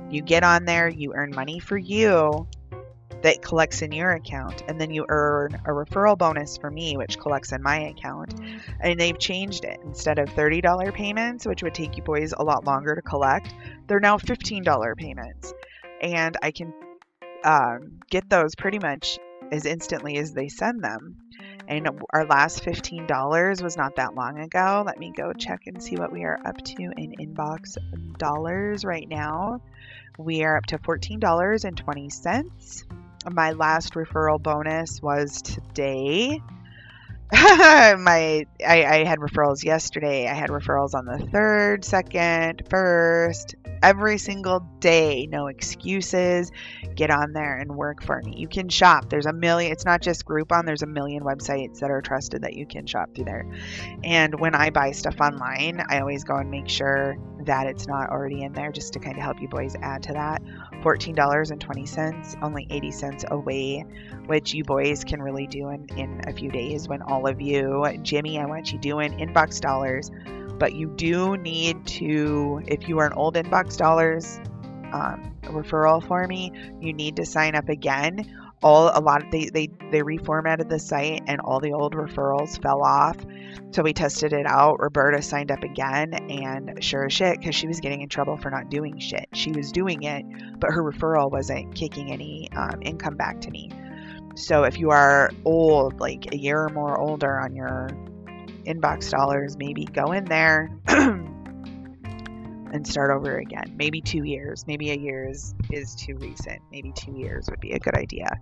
You 0.09 0.21
get 0.21 0.43
on 0.43 0.65
there, 0.65 0.87
you 0.87 1.13
earn 1.15 1.31
money 1.35 1.59
for 1.59 1.77
you, 1.77 2.47
that 3.23 3.41
collects 3.41 3.81
in 3.81 3.91
your 3.91 4.12
account, 4.12 4.63
and 4.67 4.79
then 4.79 4.91
you 4.91 5.05
earn 5.10 5.55
a 5.65 5.69
referral 5.69 6.17
bonus 6.17 6.57
for 6.57 6.71
me, 6.71 6.97
which 6.97 7.19
collects 7.19 7.51
in 7.51 7.62
my 7.62 7.79
account. 7.79 8.34
And 8.79 8.99
they've 8.99 9.17
changed 9.17 9.63
it. 9.63 9.79
Instead 9.84 10.19
of 10.19 10.29
$30 10.29 10.93
payments, 10.93 11.45
which 11.45 11.63
would 11.63 11.73
take 11.73 11.97
you 11.97 12.03
boys 12.03 12.34
a 12.36 12.43
lot 12.43 12.65
longer 12.65 12.95
to 12.95 13.01
collect, 13.01 13.53
they're 13.88 13.99
now 13.99 14.17
$15 14.17 14.97
payments. 14.97 15.53
And 16.01 16.38
I 16.41 16.51
can 16.51 16.73
um, 17.43 17.99
get 18.10 18.29
those 18.29 18.55
pretty 18.55 18.79
much 18.79 19.19
as 19.51 19.65
instantly 19.65 20.17
as 20.17 20.34
they 20.34 20.47
send 20.47 20.84
them. 20.84 21.17
And 21.67 21.88
our 22.12 22.25
last 22.25 22.63
$15 22.63 23.62
was 23.62 23.77
not 23.77 23.95
that 23.97 24.15
long 24.15 24.39
ago. 24.39 24.84
Let 24.86 24.99
me 24.99 25.13
go 25.15 25.31
check 25.34 25.67
and 25.67 25.81
see 25.81 25.95
what 25.95 26.12
we 26.12 26.23
are 26.23 26.39
up 26.45 26.57
to 26.57 26.91
in 26.97 27.13
inbox 27.19 27.77
dollars 28.17 28.84
right 28.84 29.07
now. 29.07 29.62
We 30.17 30.43
are 30.43 30.57
up 30.57 30.65
to 30.67 30.77
$14.20. 30.77 32.84
My 33.29 33.51
last 33.51 33.93
referral 33.93 34.41
bonus 34.41 35.01
was 35.01 35.41
today. 35.41 36.41
my 37.34 38.45
I, 38.67 38.84
I 38.86 39.03
had 39.05 39.19
referrals 39.19 39.63
yesterday. 39.63 40.27
I 40.27 40.34
had 40.34 40.49
referrals 40.49 40.93
on 40.93 41.05
the 41.05 41.17
third, 41.31 41.86
second, 41.86 42.63
first, 42.69 43.55
every 43.81 44.17
single 44.17 44.60
day. 44.79 45.27
No 45.27 45.47
excuses. 45.47 46.51
Get 46.95 47.10
on 47.10 47.31
there 47.31 47.57
and 47.57 47.75
work 47.75 48.03
for 48.03 48.21
me. 48.21 48.36
You 48.36 48.47
can 48.47 48.67
shop. 48.69 49.10
There's 49.10 49.27
a 49.27 49.34
million. 49.34 49.71
It's 49.71 49.86
not 49.86 50.01
just 50.01 50.25
Groupon. 50.25 50.65
There's 50.65 50.81
a 50.81 50.88
million 50.88 51.23
websites 51.23 51.79
that 51.79 51.89
are 51.89 52.01
trusted 52.01 52.41
that 52.41 52.55
you 52.55 52.65
can 52.65 52.86
shop 52.86 53.15
through 53.15 53.25
there. 53.25 53.49
And 54.03 54.39
when 54.39 54.53
I 54.53 54.69
buy 54.69 54.91
stuff 54.91 55.21
online, 55.21 55.81
I 55.89 55.99
always 55.99 56.23
go 56.23 56.36
and 56.36 56.51
make 56.51 56.67
sure 56.67 57.15
that 57.45 57.65
it's 57.65 57.88
not 57.88 58.10
already 58.10 58.43
in 58.43 58.53
there, 58.53 58.71
just 58.71 58.93
to 58.93 58.99
kind 58.99 59.17
of 59.17 59.23
help 59.23 59.41
you 59.41 59.47
boys 59.47 59.75
add 59.81 60.03
to 60.03 60.13
that. 60.13 60.41
$14.20, 60.82 62.44
only 62.44 62.67
80 62.70 62.91
cents 62.91 63.26
away, 63.30 63.86
which 64.26 64.54
you 64.54 64.63
boys 64.63 65.04
can 65.04 65.22
really 65.22 65.48
do 65.48 65.70
in, 65.70 65.88
in 65.98 66.22
a 66.28 66.34
few 66.34 66.52
days 66.52 66.88
when 66.88 67.02
all 67.02 67.28
of 67.28 67.41
you, 67.41 67.86
Jimmy, 68.02 68.39
I 68.39 68.46
want 68.46 68.72
you 68.72 68.80
doing 68.80 69.13
inbox 69.13 69.60
dollars. 69.60 70.12
But 70.58 70.74
you 70.74 70.89
do 70.89 71.38
need 71.38 71.88
to, 71.88 72.62
if 72.67 72.88
you 72.88 73.00
are 73.00 73.08
an 73.08 73.13
old 73.13 73.36
inbox 73.36 73.78
dollars 73.78 74.39
um, 74.94 75.36
referral 75.44 76.06
for 76.06 76.28
me, 76.28 76.52
you 76.80 76.94
need 76.94 77.15
to 77.15 77.26
sign 77.26 77.56
up 77.56 77.70
again. 77.70 78.32
All 78.63 78.91
a 78.93 79.02
lot 79.02 79.24
of 79.24 79.32
they, 79.32 79.50
they 79.50 79.67
they 79.91 80.02
reformatted 80.02 80.69
the 80.69 80.78
site 80.78 81.24
and 81.28 81.41
all 81.41 81.60
the 81.60 81.74
old 81.74 81.93
referrals 81.93 82.62
fell 82.62 82.84
off. 82.84 83.17
So 83.71 83.84
we 83.84 83.93
tested 83.93 84.34
it 84.34 84.45
out. 84.45 84.80
Roberta 84.80 85.21
signed 85.21 85.52
up 85.52 85.63
again, 85.63 86.13
and 86.13 86.84
sure 86.84 87.06
as 87.06 87.13
shit, 87.13 87.39
because 87.39 87.56
she 87.56 87.67
was 87.67 87.80
getting 87.80 88.02
in 88.02 88.10
trouble 88.10 88.38
for 88.38 88.50
not 88.52 88.69
doing 88.69 89.00
shit. 89.00 89.28
She 89.34 89.52
was 89.52 89.71
doing 89.71 90.04
it, 90.04 90.26
but 90.60 90.71
her 90.71 90.84
referral 90.84 91.32
wasn't 91.32 91.74
kicking 91.74 92.12
any 92.12 92.50
um, 92.56 92.82
income 92.82 93.15
back 93.15 93.41
to 93.41 93.52
me. 93.52 93.69
So 94.36 94.63
if 94.63 94.78
you 94.78 94.91
are 94.91 95.32
old, 95.45 96.00
like 96.00 96.34
a 96.34 96.38
year 96.38 96.65
or 96.65 96.69
more 96.69 97.00
older 97.00 97.39
on 97.39 97.56
your 97.56 97.88
inbox 98.65 99.10
dollars, 99.10 99.58
maybe 99.58 99.86
go 99.86 100.12
in 100.12 100.26
there 100.26 100.69
and 102.71 102.88
start 102.88 103.12
over 103.12 103.38
again. 103.38 103.73
Maybe 103.77 104.01
two 104.01 104.23
years. 104.23 104.65
Maybe 104.67 104.91
a 104.91 104.97
year 104.97 105.29
is, 105.29 105.53
is 105.69 105.95
too 105.95 106.15
recent. 106.15 106.62
Maybe 106.71 106.91
two 106.93 107.13
years 107.13 107.49
would 107.49 107.60
be 107.60 107.71
a 107.73 107.79
good 107.79 107.95
idea. 107.95 108.39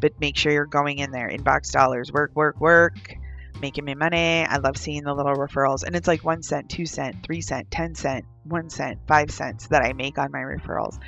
But 0.00 0.20
make 0.20 0.36
sure 0.36 0.52
you're 0.52 0.66
going 0.66 0.98
in 0.98 1.10
there. 1.10 1.28
Inbox 1.28 1.72
dollars. 1.72 2.12
Work, 2.12 2.32
work, 2.34 2.60
work. 2.60 3.14
Making 3.60 3.86
me 3.86 3.94
money. 3.94 4.44
I 4.44 4.58
love 4.58 4.76
seeing 4.76 5.02
the 5.02 5.14
little 5.14 5.34
referrals. 5.34 5.82
And 5.82 5.96
it's 5.96 6.06
like 6.06 6.24
one 6.24 6.42
cent, 6.42 6.70
two 6.70 6.86
cent, 6.86 7.24
three 7.24 7.40
cent, 7.40 7.70
ten 7.70 7.94
cent, 7.94 8.24
one 8.44 8.70
cent, 8.70 9.00
five 9.08 9.30
cents 9.30 9.66
that 9.68 9.82
I 9.82 9.92
make 9.92 10.18
on 10.18 10.30
my 10.30 10.40
referrals. 10.40 10.98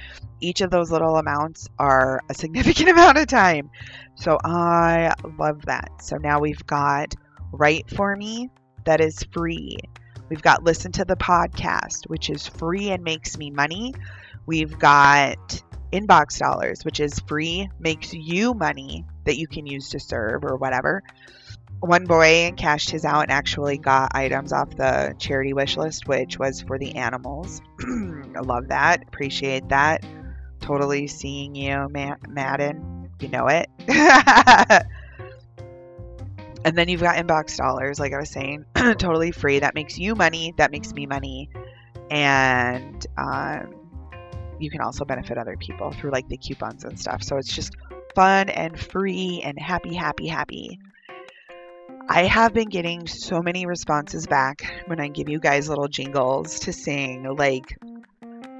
Each 0.40 0.60
of 0.60 0.70
those 0.70 0.90
little 0.90 1.16
amounts 1.16 1.68
are 1.78 2.20
a 2.28 2.34
significant 2.34 2.88
amount 2.90 3.18
of 3.18 3.28
time. 3.28 3.70
So 4.16 4.38
I 4.44 5.14
love 5.38 5.66
that. 5.66 5.90
So 6.02 6.16
now 6.16 6.40
we've 6.40 6.66
got 6.66 7.14
Write 7.52 7.88
for 7.90 8.14
Me, 8.14 8.50
that 8.84 9.00
is 9.00 9.22
free. 9.32 9.76
We've 10.30 10.40
got 10.40 10.62
Listen 10.62 10.92
to 10.92 11.04
the 11.04 11.16
Podcast, 11.16 12.08
which 12.08 12.30
is 12.30 12.46
free 12.46 12.90
and 12.90 13.02
makes 13.02 13.36
me 13.36 13.50
money. 13.50 13.94
We've 14.46 14.78
got 14.78 15.60
Inbox 15.92 16.38
Dollars, 16.38 16.84
which 16.84 17.00
is 17.00 17.18
free, 17.26 17.68
makes 17.80 18.14
you 18.14 18.54
money 18.54 19.04
that 19.24 19.38
you 19.38 19.48
can 19.48 19.66
use 19.66 19.90
to 19.90 19.98
serve 19.98 20.44
or 20.44 20.56
whatever. 20.56 21.02
One 21.80 22.04
boy 22.04 22.52
cashed 22.56 22.90
his 22.90 23.04
out 23.04 23.22
and 23.22 23.32
actually 23.32 23.78
got 23.78 24.14
items 24.14 24.52
off 24.52 24.76
the 24.76 25.16
charity 25.18 25.52
wish 25.52 25.76
list, 25.76 26.06
which 26.06 26.38
was 26.38 26.60
for 26.60 26.78
the 26.78 26.94
animals. 26.94 27.60
I 27.80 28.40
love 28.40 28.68
that. 28.68 29.02
Appreciate 29.08 29.68
that. 29.70 30.06
Totally 30.60 31.08
seeing 31.08 31.56
you, 31.56 31.88
Madden. 31.88 33.10
You 33.18 33.28
know 33.28 33.48
it. 33.48 33.68
And 36.64 36.76
then 36.76 36.88
you've 36.88 37.00
got 37.00 37.16
inbox 37.16 37.56
dollars, 37.56 37.98
like 37.98 38.12
I 38.12 38.18
was 38.18 38.30
saying, 38.30 38.64
totally 38.74 39.32
free. 39.32 39.60
That 39.60 39.74
makes 39.74 39.98
you 39.98 40.14
money. 40.14 40.54
That 40.58 40.70
makes 40.70 40.92
me 40.92 41.06
money. 41.06 41.48
And 42.10 43.06
um, 43.16 43.74
you 44.58 44.70
can 44.70 44.80
also 44.80 45.04
benefit 45.04 45.38
other 45.38 45.56
people 45.56 45.92
through 45.92 46.10
like 46.10 46.28
the 46.28 46.36
coupons 46.36 46.84
and 46.84 46.98
stuff. 46.98 47.22
So 47.22 47.38
it's 47.38 47.54
just 47.54 47.74
fun 48.14 48.50
and 48.50 48.78
free 48.78 49.40
and 49.44 49.58
happy, 49.58 49.94
happy, 49.94 50.26
happy. 50.26 50.78
I 52.08 52.24
have 52.24 52.52
been 52.52 52.68
getting 52.68 53.06
so 53.06 53.40
many 53.40 53.66
responses 53.66 54.26
back 54.26 54.64
when 54.86 55.00
I 55.00 55.08
give 55.08 55.28
you 55.28 55.38
guys 55.38 55.68
little 55.68 55.86
jingles 55.86 56.60
to 56.60 56.72
sing, 56.72 57.22
like, 57.36 57.78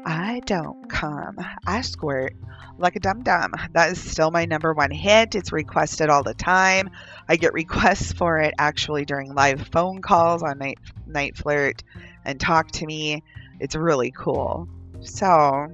I 0.04 0.40
don't 0.46 0.88
come, 0.88 1.36
I 1.66 1.82
squirt 1.82 2.34
like 2.80 2.96
a 2.96 3.00
dum 3.00 3.22
dum. 3.22 3.52
That 3.72 3.92
is 3.92 4.02
still 4.02 4.30
my 4.30 4.46
number 4.46 4.72
one 4.72 4.90
hit. 4.90 5.34
It's 5.34 5.52
requested 5.52 6.08
all 6.08 6.22
the 6.22 6.34
time. 6.34 6.90
I 7.28 7.36
get 7.36 7.52
requests 7.52 8.12
for 8.12 8.38
it 8.38 8.54
actually 8.58 9.04
during 9.04 9.34
live 9.34 9.68
phone 9.68 10.00
calls 10.00 10.42
on 10.42 10.58
Night 10.58 10.78
NiteFlirt 11.08 11.82
and 12.24 12.40
Talk 12.40 12.70
to 12.72 12.86
Me. 12.86 13.22
It's 13.60 13.76
really 13.76 14.10
cool. 14.10 14.68
So, 15.02 15.68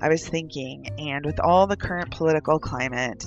I 0.00 0.08
was 0.08 0.26
thinking, 0.26 0.90
and 0.98 1.24
with 1.24 1.38
all 1.40 1.66
the 1.66 1.76
current 1.76 2.10
political 2.10 2.58
climate, 2.58 3.24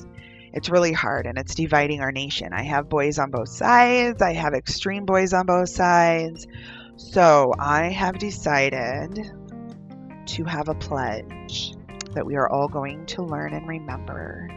it's 0.54 0.70
really 0.70 0.92
hard 0.92 1.26
and 1.26 1.38
it's 1.38 1.56
dividing 1.56 2.02
our 2.02 2.12
nation. 2.12 2.52
I 2.52 2.64
have 2.64 2.90
boys 2.90 3.20
on 3.20 3.32
both 3.32 3.50
sides, 3.50 4.22
I 4.22 4.34
have 4.34 4.54
extreme 4.54 5.06
boys 5.06 5.34
on 5.34 5.46
both 5.46 5.70
sides. 5.70 6.48
So, 6.98 7.54
I 7.58 7.90
have 7.90 8.18
decided 8.18 9.20
to 10.28 10.44
have 10.44 10.70
a 10.70 10.76
pledge 10.76 11.74
that 12.14 12.26
we 12.26 12.36
are 12.36 12.50
all 12.50 12.68
going 12.68 13.06
to 13.06 13.24
learn 13.24 13.54
and 13.54 13.68
remember. 13.68 14.48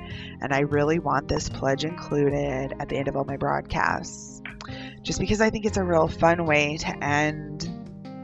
And 0.41 0.53
I 0.53 0.61
really 0.61 0.99
want 0.99 1.29
this 1.29 1.49
pledge 1.49 1.85
included 1.85 2.75
at 2.79 2.89
the 2.89 2.97
end 2.97 3.09
of 3.09 3.17
all 3.17 3.25
my 3.25 3.37
broadcasts, 3.37 4.41
just 5.03 5.21
because 5.21 5.41
I 5.41 5.51
think 5.51 5.67
it's 5.67 5.77
a 5.77 5.85
real 5.85 6.09
fun 6.09 6.47
way 6.47 6.77
to 6.79 7.05
end 7.05 7.69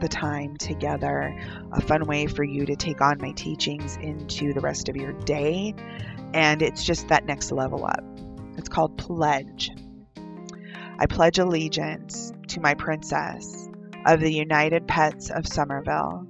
the 0.01 0.07
time 0.07 0.57
together, 0.57 1.35
a 1.71 1.81
fun 1.81 2.05
way 2.05 2.27
for 2.27 2.43
you 2.43 2.65
to 2.65 2.75
take 2.75 3.01
on 3.01 3.17
my 3.19 3.31
teachings 3.31 3.97
into 3.97 4.53
the 4.53 4.61
rest 4.61 4.89
of 4.89 4.95
your 4.95 5.13
day. 5.13 5.73
And 6.33 6.61
it's 6.61 6.83
just 6.83 7.07
that 7.07 7.25
next 7.25 7.51
level 7.51 7.85
up. 7.85 8.03
It's 8.57 8.69
called 8.69 8.97
Pledge. 8.97 9.71
I 10.99 11.05
pledge 11.05 11.37
allegiance 11.37 12.33
to 12.47 12.59
my 12.59 12.73
princess 12.73 13.69
of 14.05 14.19
the 14.19 14.33
United 14.33 14.87
Pets 14.87 15.29
of 15.29 15.45
Summerville, 15.45 16.25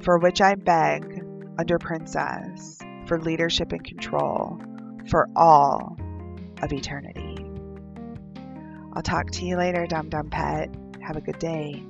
for 0.00 0.18
which 0.18 0.40
I 0.40 0.54
beg 0.54 1.24
under 1.58 1.78
Princess 1.78 2.78
for 3.06 3.20
leadership 3.20 3.72
and 3.72 3.84
control 3.84 4.60
for 5.08 5.28
all 5.34 5.96
of 6.62 6.72
eternity. 6.72 7.36
I'll 8.94 9.02
talk 9.02 9.30
to 9.32 9.44
you 9.44 9.56
later, 9.56 9.86
Dum 9.86 10.08
Dum 10.08 10.30
Pet. 10.30 10.74
Have 11.02 11.16
a 11.16 11.20
good 11.20 11.38
day. 11.38 11.82